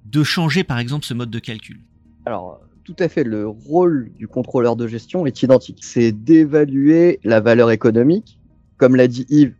de 0.06 0.24
changer 0.24 0.64
par 0.64 0.80
exemple 0.80 1.06
ce 1.06 1.14
mode 1.14 1.30
de 1.30 1.40
calcul? 1.40 1.80
Alors, 2.26 2.60
tout 2.84 2.96
à 3.00 3.08
fait, 3.08 3.24
le 3.24 3.48
rôle 3.48 4.12
du 4.18 4.28
contrôleur 4.28 4.76
de 4.76 4.88
gestion 4.88 5.26
est 5.26 5.42
identique. 5.42 5.80
C'est 5.84 6.12
d'évaluer 6.12 7.20
la 7.24 7.40
valeur 7.40 7.72
économique, 7.72 8.40
comme 8.78 8.96
l'a 8.96 9.08
dit 9.08 9.26
Yves, 9.30 9.56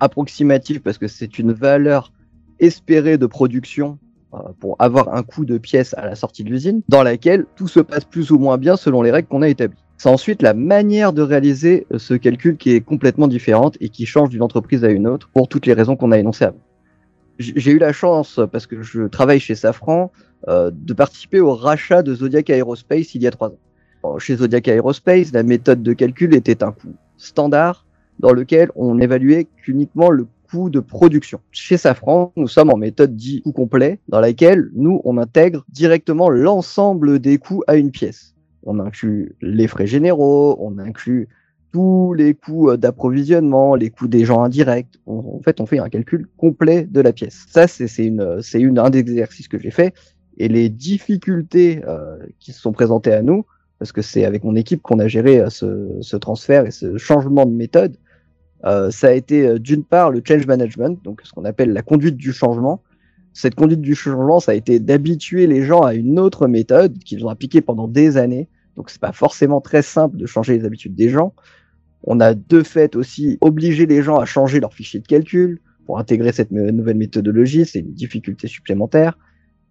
approximative 0.00 0.80
parce 0.80 0.98
que 0.98 1.08
c'est 1.08 1.38
une 1.38 1.52
valeur 1.52 2.12
espéré 2.60 3.18
de 3.18 3.26
production 3.26 3.98
euh, 4.34 4.38
pour 4.60 4.76
avoir 4.78 5.14
un 5.14 5.22
coût 5.22 5.44
de 5.44 5.58
pièce 5.58 5.94
à 5.94 6.06
la 6.06 6.14
sortie 6.14 6.44
de 6.44 6.50
l'usine, 6.50 6.82
dans 6.88 7.02
laquelle 7.02 7.46
tout 7.56 7.68
se 7.68 7.80
passe 7.80 8.04
plus 8.04 8.30
ou 8.30 8.38
moins 8.38 8.58
bien 8.58 8.76
selon 8.76 9.02
les 9.02 9.10
règles 9.10 9.28
qu'on 9.28 9.42
a 9.42 9.48
établies. 9.48 9.78
C'est 9.98 10.08
ensuite 10.08 10.42
la 10.42 10.52
manière 10.52 11.12
de 11.12 11.22
réaliser 11.22 11.86
euh, 11.92 11.98
ce 11.98 12.14
calcul 12.14 12.56
qui 12.56 12.72
est 12.72 12.80
complètement 12.80 13.28
différente 13.28 13.76
et 13.80 13.88
qui 13.88 14.06
change 14.06 14.30
d'une 14.30 14.42
entreprise 14.42 14.84
à 14.84 14.90
une 14.90 15.06
autre 15.06 15.30
pour 15.32 15.48
toutes 15.48 15.66
les 15.66 15.72
raisons 15.72 15.96
qu'on 15.96 16.12
a 16.12 16.18
énoncées 16.18 16.44
avant. 16.44 16.60
J'ai 17.38 17.70
eu 17.70 17.78
la 17.78 17.92
chance, 17.92 18.40
parce 18.50 18.66
que 18.66 18.82
je 18.82 19.02
travaille 19.02 19.40
chez 19.40 19.54
Safran, 19.54 20.10
euh, 20.48 20.70
de 20.72 20.94
participer 20.94 21.40
au 21.40 21.54
rachat 21.54 22.02
de 22.02 22.14
Zodiac 22.14 22.48
Aerospace 22.48 23.14
il 23.14 23.22
y 23.22 23.26
a 23.26 23.30
trois 23.30 23.48
ans. 23.48 24.18
Chez 24.18 24.36
Zodiac 24.36 24.68
Aerospace, 24.68 25.32
la 25.32 25.42
méthode 25.42 25.82
de 25.82 25.92
calcul 25.92 26.34
était 26.34 26.62
un 26.62 26.72
coût 26.72 26.94
standard 27.16 27.84
dans 28.18 28.32
lequel 28.32 28.70
on 28.76 28.98
évaluait 29.00 29.46
qu'uniquement 29.56 30.10
le 30.10 30.26
coût 30.48 30.70
de 30.70 30.80
production. 30.80 31.40
Chez 31.50 31.76
Safran, 31.76 32.32
nous 32.36 32.48
sommes 32.48 32.70
en 32.70 32.76
méthode 32.76 33.16
dit 33.16 33.42
coût 33.42 33.52
complet, 33.52 34.00
dans 34.08 34.20
laquelle 34.20 34.70
nous, 34.74 35.00
on 35.04 35.18
intègre 35.18 35.64
directement 35.68 36.30
l'ensemble 36.30 37.18
des 37.18 37.38
coûts 37.38 37.62
à 37.66 37.76
une 37.76 37.90
pièce. 37.90 38.34
On 38.64 38.80
inclut 38.80 39.36
les 39.40 39.68
frais 39.68 39.86
généraux, 39.86 40.56
on 40.60 40.78
inclut 40.78 41.28
tous 41.72 42.14
les 42.14 42.34
coûts 42.34 42.70
euh, 42.70 42.76
d'approvisionnement, 42.76 43.74
les 43.74 43.90
coûts 43.90 44.08
des 44.08 44.24
gens 44.24 44.42
indirects. 44.42 44.98
en 45.06 45.40
fait, 45.44 45.60
on 45.60 45.66
fait 45.66 45.78
un 45.78 45.88
calcul 45.88 46.26
complet 46.36 46.84
de 46.84 47.00
la 47.00 47.12
pièce. 47.12 47.44
Ça, 47.48 47.66
c'est 47.68 47.86
une, 48.04 48.78
un 48.78 48.90
des 48.90 48.98
exercices 48.98 49.48
que 49.48 49.58
j'ai 49.58 49.70
fait. 49.70 49.94
Et 50.38 50.48
les 50.48 50.68
difficultés 50.68 51.82
euh, 51.86 52.16
qui 52.38 52.52
se 52.52 52.60
sont 52.60 52.72
présentées 52.72 53.12
à 53.12 53.22
nous, 53.22 53.44
parce 53.78 53.92
que 53.92 54.02
c'est 54.02 54.24
avec 54.24 54.44
mon 54.44 54.56
équipe 54.56 54.82
qu'on 54.82 54.98
a 54.98 55.08
géré 55.08 55.40
euh, 55.40 55.50
ce, 55.50 56.16
transfert 56.16 56.66
et 56.66 56.70
ce 56.70 56.96
changement 56.96 57.46
de 57.46 57.52
méthode, 57.52 57.96
ça 58.90 59.08
a 59.08 59.12
été 59.12 59.46
euh, 59.46 59.58
d'une 59.58 59.84
part 59.84 60.10
le 60.10 60.20
change 60.26 60.46
management, 60.46 60.98
donc 61.04 61.20
ce 61.22 61.32
qu'on 61.32 61.44
appelle 61.44 61.72
la 61.72 61.82
conduite 61.82 62.16
du 62.16 62.32
changement. 62.32 62.82
Cette 63.32 63.54
conduite 63.54 63.80
du 63.80 63.94
changement, 63.94 64.40
ça 64.40 64.52
a 64.52 64.54
été 64.54 64.80
d'habituer 64.80 65.46
les 65.46 65.62
gens 65.62 65.82
à 65.82 65.94
une 65.94 66.18
autre 66.18 66.48
méthode 66.48 66.98
qu'ils 66.98 67.24
ont 67.24 67.28
appliquée 67.28 67.60
pendant 67.60 67.86
des 67.86 68.16
années. 68.16 68.48
Donc 68.76 68.90
c'est 68.90 69.00
pas 69.00 69.12
forcément 69.12 69.60
très 69.60 69.82
simple 69.82 70.16
de 70.16 70.26
changer 70.26 70.58
les 70.58 70.64
habitudes 70.64 70.94
des 70.94 71.10
gens. 71.10 71.32
On 72.02 72.18
a 72.20 72.34
de 72.34 72.62
fait 72.62 72.96
aussi 72.96 73.38
obligé 73.40 73.86
les 73.86 74.02
gens 74.02 74.16
à 74.16 74.24
changer 74.24 74.58
leur 74.58 74.72
fichier 74.72 75.00
de 75.00 75.06
calcul 75.06 75.60
pour 75.84 75.98
intégrer 75.98 76.32
cette 76.32 76.50
nouvelle 76.50 76.96
méthodologie. 76.96 77.66
C'est 77.66 77.80
une 77.80 77.92
difficulté 77.92 78.48
supplémentaire. 78.48 79.18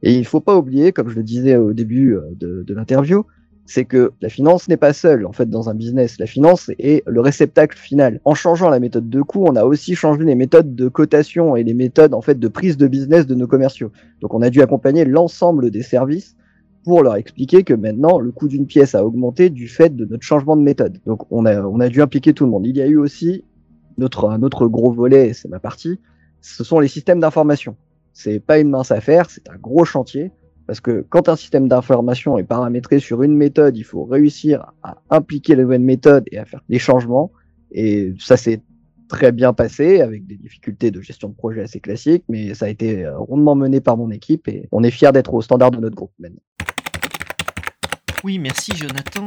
Et 0.04 0.14
il 0.14 0.26
faut 0.26 0.42
pas 0.42 0.56
oublier, 0.56 0.92
comme 0.92 1.10
je 1.10 1.16
le 1.16 1.24
disais 1.24 1.58
au 1.58 1.74
début 1.74 2.16
euh, 2.16 2.22
de 2.36 2.74
l'interview, 2.74 3.26
c'est 3.66 3.86
que 3.86 4.12
la 4.22 4.30
finance 4.30 4.68
n'est 4.68 4.78
pas 4.78 4.94
seule 4.94 5.26
en 5.26 5.32
fait 5.32 5.50
dans 5.50 5.70
un 5.70 5.74
business. 5.74 6.20
La 6.20 6.28
finance 6.28 6.70
est 6.78 7.04
le 7.08 7.22
réceptacle 7.22 7.78
final. 7.78 8.22
En 8.24 8.36
changeant 8.36 8.70
la 8.70 8.80
méthode 8.80 9.10
de 9.10 9.22
coût, 9.22 9.46
on 9.48 9.56
a 9.56 9.64
aussi 9.64 9.96
changé 9.96 10.24
les 10.24 10.36
méthodes 10.36 10.76
de 10.76 10.88
cotation 10.88 11.56
et 11.56 11.64
les 11.64 11.74
méthodes 11.74 12.14
en 12.14 12.22
fait 12.22 12.40
de 12.40 12.48
prise 12.48 12.78
de 12.78 12.88
business 12.88 13.26
de 13.26 13.36
nos 13.36 13.48
commerciaux. 13.48 13.92
Donc 14.22 14.34
on 14.34 14.42
a 14.42 14.50
dû 14.50 14.62
accompagner 14.62 15.06
l'ensemble 15.06 15.72
des 15.72 15.82
services 15.82 16.36
pour 16.84 17.02
leur 17.02 17.16
expliquer 17.16 17.64
que 17.64 17.74
maintenant 17.74 18.20
le 18.20 18.32
coût 18.32 18.48
d'une 18.48 18.68
pièce 18.68 18.94
a 18.94 19.04
augmenté 19.04 19.50
du 19.50 19.68
fait 19.68 19.96
de 19.96 20.06
notre 20.06 20.24
changement 20.24 20.56
de 20.56 20.62
méthode. 20.62 21.00
Donc 21.06 21.26
on 21.32 21.46
a 21.46 21.62
on 21.62 21.80
a 21.80 21.90
dû 21.90 22.02
impliquer 22.02 22.34
tout 22.34 22.46
le 22.46 22.52
monde. 22.52 22.68
Il 22.68 22.78
y 22.78 22.82
a 22.82 22.88
eu 22.88 22.98
aussi 22.98 23.44
notre 23.98 24.30
un 24.30 24.44
autre 24.44 24.68
gros 24.68 24.92
volet, 24.92 25.34
c'est 25.34 25.48
ma 25.48 25.60
partie, 25.60 26.00
ce 26.42 26.64
sont 26.64 26.80
les 26.80 26.88
systèmes 26.88 27.20
d'information. 27.20 27.76
C'est 28.14 28.40
pas 28.40 28.60
une 28.60 28.70
mince 28.70 28.92
affaire, 28.92 29.30
c'est 29.30 29.50
un 29.50 29.58
gros 29.58 29.86
chantier. 29.86 30.32
Parce 30.68 30.80
que 30.80 31.06
quand 31.10 31.30
un 31.30 31.36
système 31.36 31.68
d'information 31.68 32.38
est 32.38 32.44
paramétré 32.44 33.00
sur 33.00 33.22
une 33.24 33.36
méthode, 33.36 33.78
il 33.78 33.84
faut 33.84 34.04
réussir 34.06 34.72
à 34.84 34.98
impliquer 35.10 35.56
la 35.56 35.64
nouvelle 35.64 35.82
méthode 35.82 36.24
et 36.32 36.40
à 36.40 36.46
faire 36.46 36.62
des 36.70 36.80
changements. 36.80 37.32
Et 37.72 38.14
ça 38.20 38.38
s'est 38.38 38.62
très 39.08 39.32
bien 39.32 39.54
passé 39.54 40.02
avec 40.02 40.26
des 40.26 40.36
difficultés 40.36 40.90
de 40.90 41.02
gestion 41.02 41.30
de 41.30 41.36
projet 41.36 41.62
assez 41.62 41.80
classiques, 41.80 42.24
mais 42.30 42.54
ça 42.56 42.66
a 42.66 42.70
été 42.70 43.08
rondement 43.08 43.56
mené 43.56 43.80
par 43.80 43.98
mon 43.98 44.10
équipe 44.10 44.48
et 44.48 44.68
on 44.72 44.84
est 44.84 44.92
fiers 44.92 45.12
d'être 45.12 45.34
au 45.34 45.42
standard 45.42 45.72
de 45.72 45.78
notre 45.78 45.96
groupe 45.96 46.14
maintenant. 46.20 46.42
Oui, 48.24 48.40
merci 48.40 48.72
Jonathan. 48.76 49.24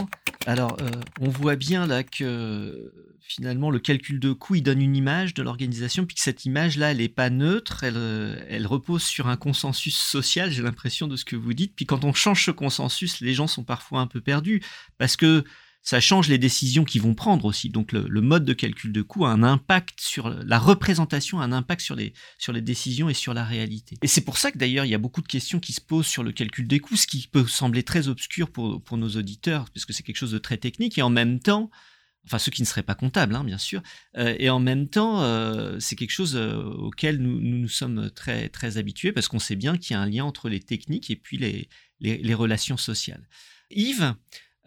Alors, 0.48 0.78
euh, 0.80 0.90
on 1.20 1.28
voit 1.28 1.56
bien 1.56 1.86
là 1.86 2.02
que 2.02 2.90
finalement 3.20 3.70
le 3.70 3.78
calcul 3.78 4.18
de 4.18 4.32
coût, 4.32 4.54
il 4.54 4.62
donne 4.62 4.80
une 4.80 4.96
image 4.96 5.34
de 5.34 5.42
l'organisation, 5.42 6.06
puis 6.06 6.14
que 6.16 6.22
cette 6.22 6.46
image-là, 6.46 6.92
elle 6.92 6.96
n'est 6.96 7.10
pas 7.10 7.28
neutre, 7.28 7.80
euh, 7.84 8.34
elle, 8.48 8.66
repose 8.66 9.02
sur 9.02 9.28
un 9.28 9.36
consensus 9.36 9.94
social, 9.94 10.50
j'ai 10.50 10.62
l'impression 10.62 11.06
de 11.06 11.16
ce 11.16 11.26
que 11.26 11.36
vous 11.36 11.52
dites. 11.52 11.74
Puis 11.76 11.84
quand 11.84 12.02
on 12.02 12.14
change 12.14 12.46
ce 12.46 12.50
consensus, 12.50 13.20
les 13.20 13.34
gens 13.34 13.46
sont 13.46 13.62
parfois 13.62 14.00
un 14.00 14.06
peu 14.06 14.22
perdus, 14.22 14.62
parce 14.96 15.18
que 15.18 15.44
ça 15.82 16.00
change 16.00 16.28
les 16.28 16.38
décisions 16.38 16.84
qu'ils 16.84 17.02
vont 17.02 17.14
prendre 17.14 17.44
aussi. 17.44 17.70
Donc 17.70 17.92
le, 17.92 18.20
mode 18.20 18.44
de 18.44 18.52
calcul 18.52 18.92
de 18.92 19.02
coût 19.02 19.24
a 19.24 19.30
un 19.30 19.42
impact 19.42 20.00
sur 20.00 20.28
la 20.28 20.58
représentation, 20.58 21.40
un 21.40 21.52
impact 21.52 21.80
sur 21.80 21.94
les, 21.94 22.12
sur 22.38 22.52
les 22.52 22.60
décisions 22.60 23.08
et 23.08 23.14
sur 23.14 23.32
la 23.32 23.44
réalité. 23.44 23.96
Et 24.02 24.06
c'est 24.06 24.20
pour 24.20 24.38
ça 24.38 24.52
que 24.52 24.58
d'ailleurs 24.58 24.84
il 24.84 24.90
y 24.90 24.94
a 24.94 24.98
beaucoup 24.98 25.22
de 25.22 25.28
questions 25.28 25.60
qui 25.60 25.72
se 25.72 25.80
posent 25.80 26.06
sur 26.06 26.22
le 26.22 26.32
calcul 26.32 26.66
des 26.66 26.80
coûts, 26.80 26.96
ce 26.96 27.06
qui 27.06 27.26
peut 27.26 27.46
sembler 27.46 27.82
très 27.82 28.08
obscur 28.08 28.50
pour, 28.50 28.82
pour 28.82 28.98
nos 28.98 29.08
auditeurs, 29.08 29.70
parce 29.70 29.86
que 29.86 29.92
c'est 29.92 30.02
quelque 30.02 30.16
chose 30.16 30.32
de 30.32 30.38
très 30.38 30.58
technique, 30.58 30.98
et 30.98 31.02
en 31.02 31.10
même 31.10 31.40
temps, 31.40 31.70
enfin 32.26 32.38
ceux 32.38 32.50
qui 32.50 32.60
ne 32.60 32.66
seraient 32.66 32.82
pas 32.82 32.94
comptables, 32.94 33.34
hein, 33.34 33.44
bien 33.44 33.58
sûr, 33.58 33.82
euh, 34.18 34.34
et 34.38 34.50
en 34.50 34.60
même 34.60 34.88
temps, 34.88 35.22
euh, 35.22 35.78
c'est 35.80 35.96
quelque 35.96 36.10
chose 36.10 36.36
euh, 36.36 36.62
auquel 36.62 37.18
nous, 37.18 37.40
nous, 37.40 37.68
sommes 37.68 38.10
très, 38.10 38.50
très 38.50 38.76
habitués, 38.76 39.12
parce 39.12 39.28
qu'on 39.28 39.38
sait 39.38 39.56
bien 39.56 39.78
qu'il 39.78 39.94
y 39.94 39.96
a 39.96 40.00
un 40.00 40.06
lien 40.06 40.24
entre 40.24 40.50
les 40.50 40.60
techniques 40.60 41.10
et 41.10 41.16
puis 41.16 41.38
les, 41.38 41.68
les 42.00 42.34
relations 42.34 42.76
sociales. 42.76 43.26
Yves, 43.70 44.14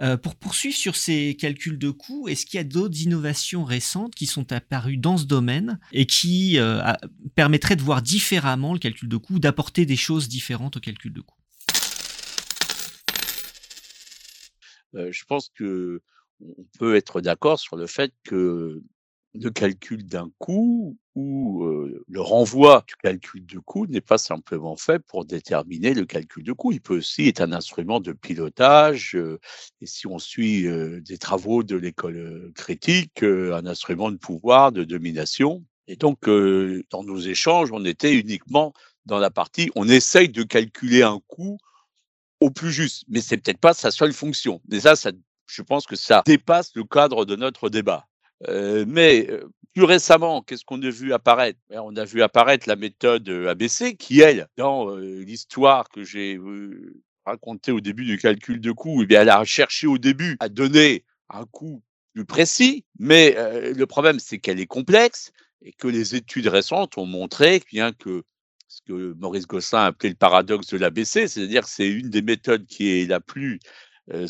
euh, 0.01 0.17
pour 0.17 0.35
poursuivre 0.35 0.75
sur 0.75 0.95
ces 0.95 1.35
calculs 1.35 1.77
de 1.77 1.91
coûts, 1.91 2.27
est-ce 2.27 2.45
qu'il 2.45 2.57
y 2.57 2.61
a 2.61 2.63
d'autres 2.63 2.99
innovations 3.01 3.63
récentes 3.63 4.15
qui 4.15 4.25
sont 4.25 4.51
apparues 4.51 4.97
dans 4.97 5.17
ce 5.17 5.25
domaine 5.25 5.79
et 5.91 6.05
qui 6.05 6.57
euh, 6.57 6.81
permettraient 7.35 7.75
de 7.75 7.83
voir 7.83 8.01
différemment 8.01 8.73
le 8.73 8.79
calcul 8.79 9.07
de 9.07 9.17
coûts, 9.17 9.39
d'apporter 9.39 9.85
des 9.85 9.95
choses 9.95 10.27
différentes 10.27 10.77
au 10.77 10.79
calcul 10.79 11.13
de 11.13 11.21
coûts? 11.21 11.35
Euh, 14.95 15.11
Je 15.11 15.23
pense 15.25 15.49
que 15.55 16.01
on 16.43 16.65
peut 16.79 16.95
être 16.95 17.21
d'accord 17.21 17.59
sur 17.59 17.75
le 17.75 17.85
fait 17.85 18.11
que 18.23 18.81
le 19.33 19.49
calcul 19.49 20.05
d'un 20.05 20.29
coût 20.39 20.97
ou 21.15 21.65
le 22.07 22.21
renvoi 22.21 22.83
du 22.87 22.95
calcul 22.95 23.45
de 23.45 23.59
coût 23.59 23.87
n'est 23.87 24.01
pas 24.01 24.17
simplement 24.17 24.75
fait 24.75 24.99
pour 24.99 25.25
déterminer 25.25 25.93
le 25.93 26.05
calcul 26.05 26.43
de 26.43 26.53
coût. 26.53 26.71
Il 26.71 26.81
peut 26.81 26.97
aussi 26.97 27.27
être 27.27 27.41
un 27.41 27.53
instrument 27.53 27.99
de 27.99 28.11
pilotage 28.11 29.17
et 29.81 29.85
si 29.85 30.07
on 30.07 30.19
suit 30.19 30.67
des 31.01 31.17
travaux 31.17 31.63
de 31.63 31.75
l'école 31.75 32.51
critique, 32.55 33.23
un 33.23 33.65
instrument 33.65 34.11
de 34.11 34.17
pouvoir, 34.17 34.71
de 34.71 34.83
domination. 34.83 35.63
Et 35.87 35.95
donc, 35.95 36.25
dans 36.25 37.03
nos 37.03 37.19
échanges, 37.19 37.71
on 37.71 37.83
était 37.85 38.13
uniquement 38.15 38.73
dans 39.05 39.19
la 39.19 39.31
partie, 39.31 39.71
on 39.75 39.89
essaye 39.89 40.29
de 40.29 40.43
calculer 40.43 41.03
un 41.03 41.19
coût 41.27 41.57
au 42.39 42.49
plus 42.49 42.71
juste, 42.71 43.03
mais 43.07 43.21
c'est 43.21 43.37
peut-être 43.37 43.59
pas 43.59 43.73
sa 43.73 43.91
seule 43.91 44.13
fonction. 44.13 44.61
Déjà, 44.65 44.95
ça, 44.95 45.11
je 45.47 45.61
pense 45.61 45.85
que 45.85 45.95
ça 45.95 46.23
dépasse 46.25 46.71
le 46.75 46.83
cadre 46.83 47.25
de 47.25 47.35
notre 47.35 47.69
débat 47.69 48.07
mais 48.47 49.29
plus 49.73 49.83
récemment, 49.83 50.41
qu'est-ce 50.41 50.65
qu'on 50.65 50.81
a 50.81 50.89
vu 50.89 51.13
apparaître? 51.13 51.59
Ben, 51.69 51.81
On 51.81 51.95
a 51.95 52.05
vu 52.05 52.21
apparaître 52.21 52.67
la 52.67 52.75
méthode 52.75 53.29
ABC 53.29 53.95
qui, 53.95 54.19
elle, 54.21 54.47
dans 54.57 54.95
l'histoire 54.97 55.89
que 55.89 56.03
j'ai 56.03 56.39
racontée 57.25 57.71
au 57.71 57.79
début 57.79 58.05
du 58.05 58.17
calcul 58.17 58.59
de 58.59 58.71
coût, 58.71 59.03
eh 59.03 59.05
bien, 59.05 59.21
elle 59.21 59.29
a 59.29 59.43
cherché 59.43 59.87
au 59.87 59.97
début 59.97 60.37
à 60.39 60.49
donner 60.49 61.05
un 61.29 61.45
coût 61.45 61.81
plus 62.13 62.25
précis, 62.25 62.83
mais 62.99 63.35
le 63.73 63.85
problème, 63.85 64.19
c'est 64.19 64.39
qu'elle 64.39 64.59
est 64.59 64.65
complexe 64.65 65.31
et 65.63 65.71
que 65.71 65.87
les 65.87 66.15
études 66.15 66.47
récentes 66.47 66.97
ont 66.97 67.05
montré 67.05 67.61
bien 67.71 67.93
que 67.93 68.23
ce 68.67 68.81
que 68.87 69.13
Maurice 69.19 69.47
Gosselin 69.47 69.83
a 69.83 69.85
appelé 69.87 70.09
le 70.09 70.15
paradoxe 70.15 70.67
de 70.67 70.77
l'ABC, 70.77 71.27
c'est-à-dire 71.27 71.63
que 71.63 71.69
c'est 71.69 71.89
une 71.89 72.09
des 72.09 72.21
méthodes 72.21 72.65
qui 72.65 72.89
est 72.89 73.05
la 73.05 73.19
plus 73.21 73.59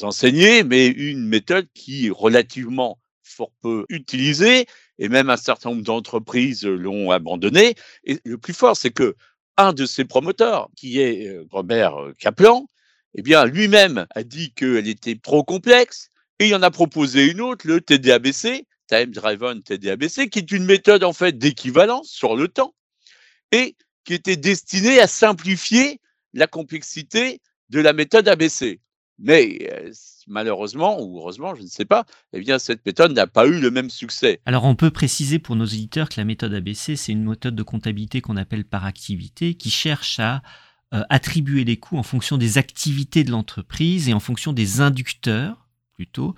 enseignée, 0.04 0.63
mais 0.63 0.88
une 0.88 1.26
méthode 1.26 1.67
qui, 1.74 2.12
relativement 2.12 3.00
fort 3.24 3.52
peu 3.62 3.86
utilisé 3.90 4.66
et 5.00 5.10
même 5.10 5.30
un 5.30 5.38
certain 5.38 5.70
nombre 5.70 5.84
d'entreprises 5.84 6.66
l'ont 6.66 7.12
abandonné. 7.12 7.76
Et 8.04 8.20
le 8.24 8.38
plus 8.38 8.54
fort, 8.54 8.76
c'est 8.76 8.92
que 8.92 9.16
un 9.58 9.74
de 9.74 9.86
ses 9.86 10.06
promoteurs, 10.06 10.70
qui 10.76 11.00
est 11.00 11.40
Robert 11.52 11.96
Kaplan, 12.20 12.68
eh 13.16 13.22
bien, 13.22 13.46
lui-même 13.46 14.08
a 14.16 14.24
dit 14.24 14.54
qu'elle 14.54 14.88
était 14.88 15.20
trop 15.22 15.44
complexe 15.44 16.10
et 16.40 16.48
il 16.48 16.56
en 16.56 16.64
a 16.64 16.72
proposé 16.72 17.30
une 17.30 17.42
autre, 17.42 17.68
le 17.68 17.82
TDABC, 17.82 18.66
Time 18.88 19.12
Driven 19.12 19.62
TDABC, 19.62 20.30
qui 20.30 20.40
est 20.40 20.52
une 20.52 20.66
méthode 20.66 21.04
en 21.04 21.14
fait 21.14 21.38
d'équivalence 21.38 22.10
sur 22.10 22.36
le 22.36 22.48
temps 22.48 22.74
et 23.52 23.76
qui 24.06 24.14
était 24.14 24.38
destinée 24.38 25.00
à 25.00 25.08
simplifier 25.08 26.00
la 26.34 26.48
complexité 26.48 27.42
de 27.70 27.80
la 27.80 27.94
méthode 27.94 28.28
ABC. 28.28 28.80
Mais 29.24 29.70
malheureusement 30.28 31.02
ou 31.02 31.20
heureusement, 31.20 31.54
je 31.56 31.62
ne 31.62 31.68
sais 31.68 31.86
pas, 31.86 32.06
eh 32.34 32.40
bien 32.40 32.58
cette 32.58 32.86
méthode 32.86 33.14
n'a 33.14 33.28
pas 33.28 33.46
eu 33.46 33.60
le 33.60 33.70
même 33.70 33.90
succès. 33.90 34.42
Alors 34.46 34.66
on 34.66 34.76
peut 34.76 34.90
préciser 34.90 35.38
pour 35.38 35.56
nos 35.56 35.66
auditeurs 35.66 36.10
que 36.10 36.20
la 36.20 36.26
méthode 36.26 36.54
ABC, 36.54 36.96
c'est 36.96 37.12
une 37.12 37.24
méthode 37.24 37.56
de 37.56 37.64
comptabilité 37.64 38.22
qu'on 38.22 38.38
appelle 38.38 38.66
par 38.66 38.86
activité, 38.86 39.54
qui 39.54 39.70
cherche 39.70 40.20
à 40.20 40.42
attribuer 41.10 41.64
les 41.64 41.78
coûts 41.78 41.98
en 41.98 42.04
fonction 42.04 42.38
des 42.38 42.58
activités 42.58 43.24
de 43.24 43.32
l'entreprise 43.32 44.10
et 44.10 44.14
en 44.14 44.20
fonction 44.20 44.54
des 44.54 44.82
inducteurs 44.82 45.70
plutôt, 45.94 46.36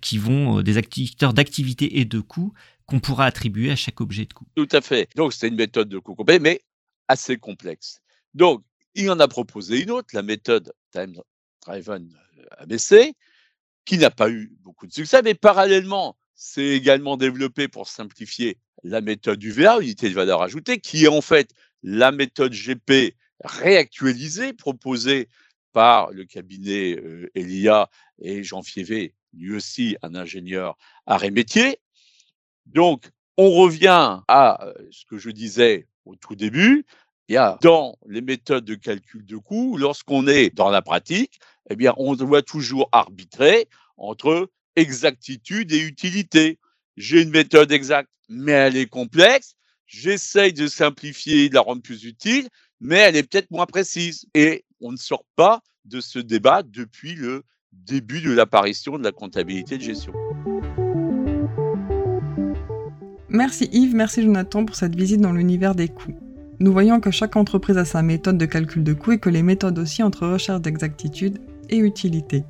qui 0.00 0.18
vont 0.18 0.62
des 0.62 0.78
inducteurs 0.78 1.34
d'activité 1.34 1.98
et 1.98 2.04
de 2.04 2.20
coûts 2.20 2.52
qu'on 2.86 3.00
pourra 3.00 3.24
attribuer 3.26 3.70
à 3.70 3.76
chaque 3.76 4.00
objet 4.00 4.24
de 4.24 4.32
coût. 4.32 4.46
Tout 4.54 4.68
à 4.70 4.80
fait. 4.80 5.08
Donc 5.16 5.32
c'est 5.32 5.48
une 5.48 5.56
méthode 5.56 5.88
de 5.88 5.98
coût 5.98 6.14
complet, 6.14 6.38
mais 6.38 6.60
assez 7.08 7.36
complexe. 7.38 8.00
Donc 8.34 8.62
il 8.94 9.10
en 9.10 9.18
a 9.18 9.26
proposé 9.26 9.82
une 9.82 9.90
autre, 9.90 10.08
la 10.12 10.22
méthode 10.22 10.72
Time 10.92 11.14
Driven 11.64 12.08
ABC, 12.58 13.14
qui 13.84 13.98
n'a 13.98 14.10
pas 14.10 14.30
eu 14.30 14.52
beaucoup 14.60 14.86
de 14.86 14.92
succès, 14.92 15.22
mais 15.22 15.34
parallèlement, 15.34 16.16
c'est 16.34 16.68
également 16.68 17.16
développé 17.16 17.68
pour 17.68 17.88
simplifier 17.88 18.58
la 18.82 19.00
méthode 19.00 19.42
UVA, 19.42 19.80
unité 19.80 20.08
de 20.08 20.14
valeur 20.14 20.42
ajoutée, 20.42 20.78
qui 20.78 21.04
est 21.04 21.08
en 21.08 21.20
fait 21.20 21.50
la 21.82 22.12
méthode 22.12 22.52
GP 22.52 23.14
réactualisée, 23.44 24.52
proposée 24.52 25.28
par 25.72 26.10
le 26.12 26.24
cabinet 26.24 26.98
Elia 27.34 27.90
et 28.18 28.42
Jean 28.44 28.62
Fievé, 28.62 29.14
lui 29.32 29.54
aussi 29.54 29.96
un 30.02 30.14
ingénieur 30.14 30.76
arrêt 31.06 31.30
métier. 31.30 31.80
Donc, 32.66 33.10
On 33.36 33.50
revient 33.50 34.20
à 34.28 34.72
ce 34.90 35.04
que 35.06 35.18
je 35.18 35.30
disais 35.30 35.88
au 36.04 36.14
tout 36.14 36.36
début. 36.36 36.86
Il 37.28 37.34
y 37.34 37.38
a 37.38 37.58
dans 37.62 37.96
les 38.06 38.20
méthodes 38.20 38.66
de 38.66 38.74
calcul 38.74 39.24
de 39.24 39.36
coûts, 39.36 39.78
lorsqu'on 39.78 40.26
est 40.26 40.54
dans 40.54 40.68
la 40.68 40.82
pratique, 40.82 41.40
eh 41.70 41.76
bien, 41.76 41.94
on 41.96 42.14
doit 42.16 42.42
toujours 42.42 42.88
arbitrer 42.92 43.66
entre 43.96 44.50
exactitude 44.76 45.72
et 45.72 45.80
utilité. 45.80 46.58
J'ai 46.98 47.22
une 47.22 47.30
méthode 47.30 47.72
exacte, 47.72 48.10
mais 48.28 48.52
elle 48.52 48.76
est 48.76 48.86
complexe. 48.86 49.54
J'essaye 49.86 50.52
de 50.52 50.66
simplifier, 50.66 51.48
de 51.48 51.54
la 51.54 51.62
rendre 51.62 51.82
plus 51.82 52.04
utile, 52.04 52.48
mais 52.80 52.96
elle 52.96 53.16
est 53.16 53.22
peut-être 53.22 53.50
moins 53.50 53.66
précise. 53.66 54.26
Et 54.34 54.64
on 54.80 54.92
ne 54.92 54.96
sort 54.98 55.24
pas 55.34 55.60
de 55.86 56.00
ce 56.00 56.18
débat 56.18 56.62
depuis 56.62 57.14
le 57.14 57.42
début 57.72 58.20
de 58.20 58.32
l'apparition 58.32 58.98
de 58.98 59.04
la 59.04 59.12
comptabilité 59.12 59.78
de 59.78 59.82
gestion. 59.82 60.12
Merci 63.28 63.68
Yves, 63.72 63.94
merci 63.94 64.22
Jonathan 64.22 64.64
pour 64.64 64.76
cette 64.76 64.94
visite 64.94 65.20
dans 65.20 65.32
l'univers 65.32 65.74
des 65.74 65.88
coûts. 65.88 66.16
Nous 66.60 66.72
voyons 66.72 67.00
que 67.00 67.10
chaque 67.10 67.36
entreprise 67.36 67.78
a 67.78 67.84
sa 67.84 68.02
méthode 68.02 68.38
de 68.38 68.46
calcul 68.46 68.84
de 68.84 68.92
coûts 68.92 69.12
et 69.12 69.18
que 69.18 69.28
les 69.28 69.42
méthodes 69.42 69.78
aussi 69.78 70.02
entre 70.02 70.28
recherche 70.28 70.60
d'exactitude 70.60 71.40
et 71.68 71.78
utilité. 71.78 72.44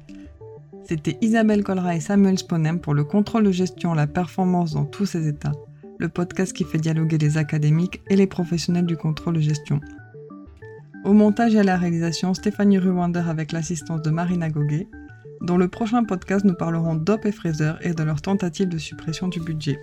C'était 0.87 1.17
Isabelle 1.23 1.65
Colra 1.65 1.97
et 1.97 2.01
Samuel 2.01 2.39
Sponem 2.39 2.81
pour 2.81 2.93
le 2.93 3.05
contrôle 3.05 3.45
de 3.45 3.51
gestion, 3.51 3.95
la 3.95 4.07
performance 4.07 4.75
dans 4.75 4.85
tous 4.85 5.07
ses 5.07 5.27
états, 5.27 5.53
le 5.99 6.11
podcast 6.11 6.53
qui 6.53 6.65
fait 6.65 6.79
dialoguer 6.79 7.17
les 7.17 7.39
académiques 7.39 8.03
et 8.11 8.17
les 8.17 8.27
professionnels 8.27 8.85
du 8.85 8.97
contrôle 8.97 9.37
de 9.37 9.41
gestion. 9.41 9.81
Au 11.05 11.15
montage 11.15 11.55
et 11.55 11.61
à 11.61 11.65
la 11.65 11.79
réalisation, 11.79 12.35
Stéphanie 12.35 12.79
Ruwander 12.79 13.25
avec 13.27 13.53
l'assistance 13.53 14.03
de 14.03 14.11
Marina 14.11 14.51
Goguet. 14.51 14.89
Dans 15.41 15.57
le 15.57 15.69
prochain 15.69 16.05
podcast, 16.05 16.45
nous 16.45 16.55
parlerons 16.55 16.97
d'Op 16.97 17.25
et 17.25 17.33
Fraser 17.33 17.73
et 17.81 17.95
de 17.95 18.03
leur 18.03 18.21
tentative 18.21 18.69
de 18.69 18.79
suppression 18.79 19.29
du 19.29 19.41
budget. 19.41 19.79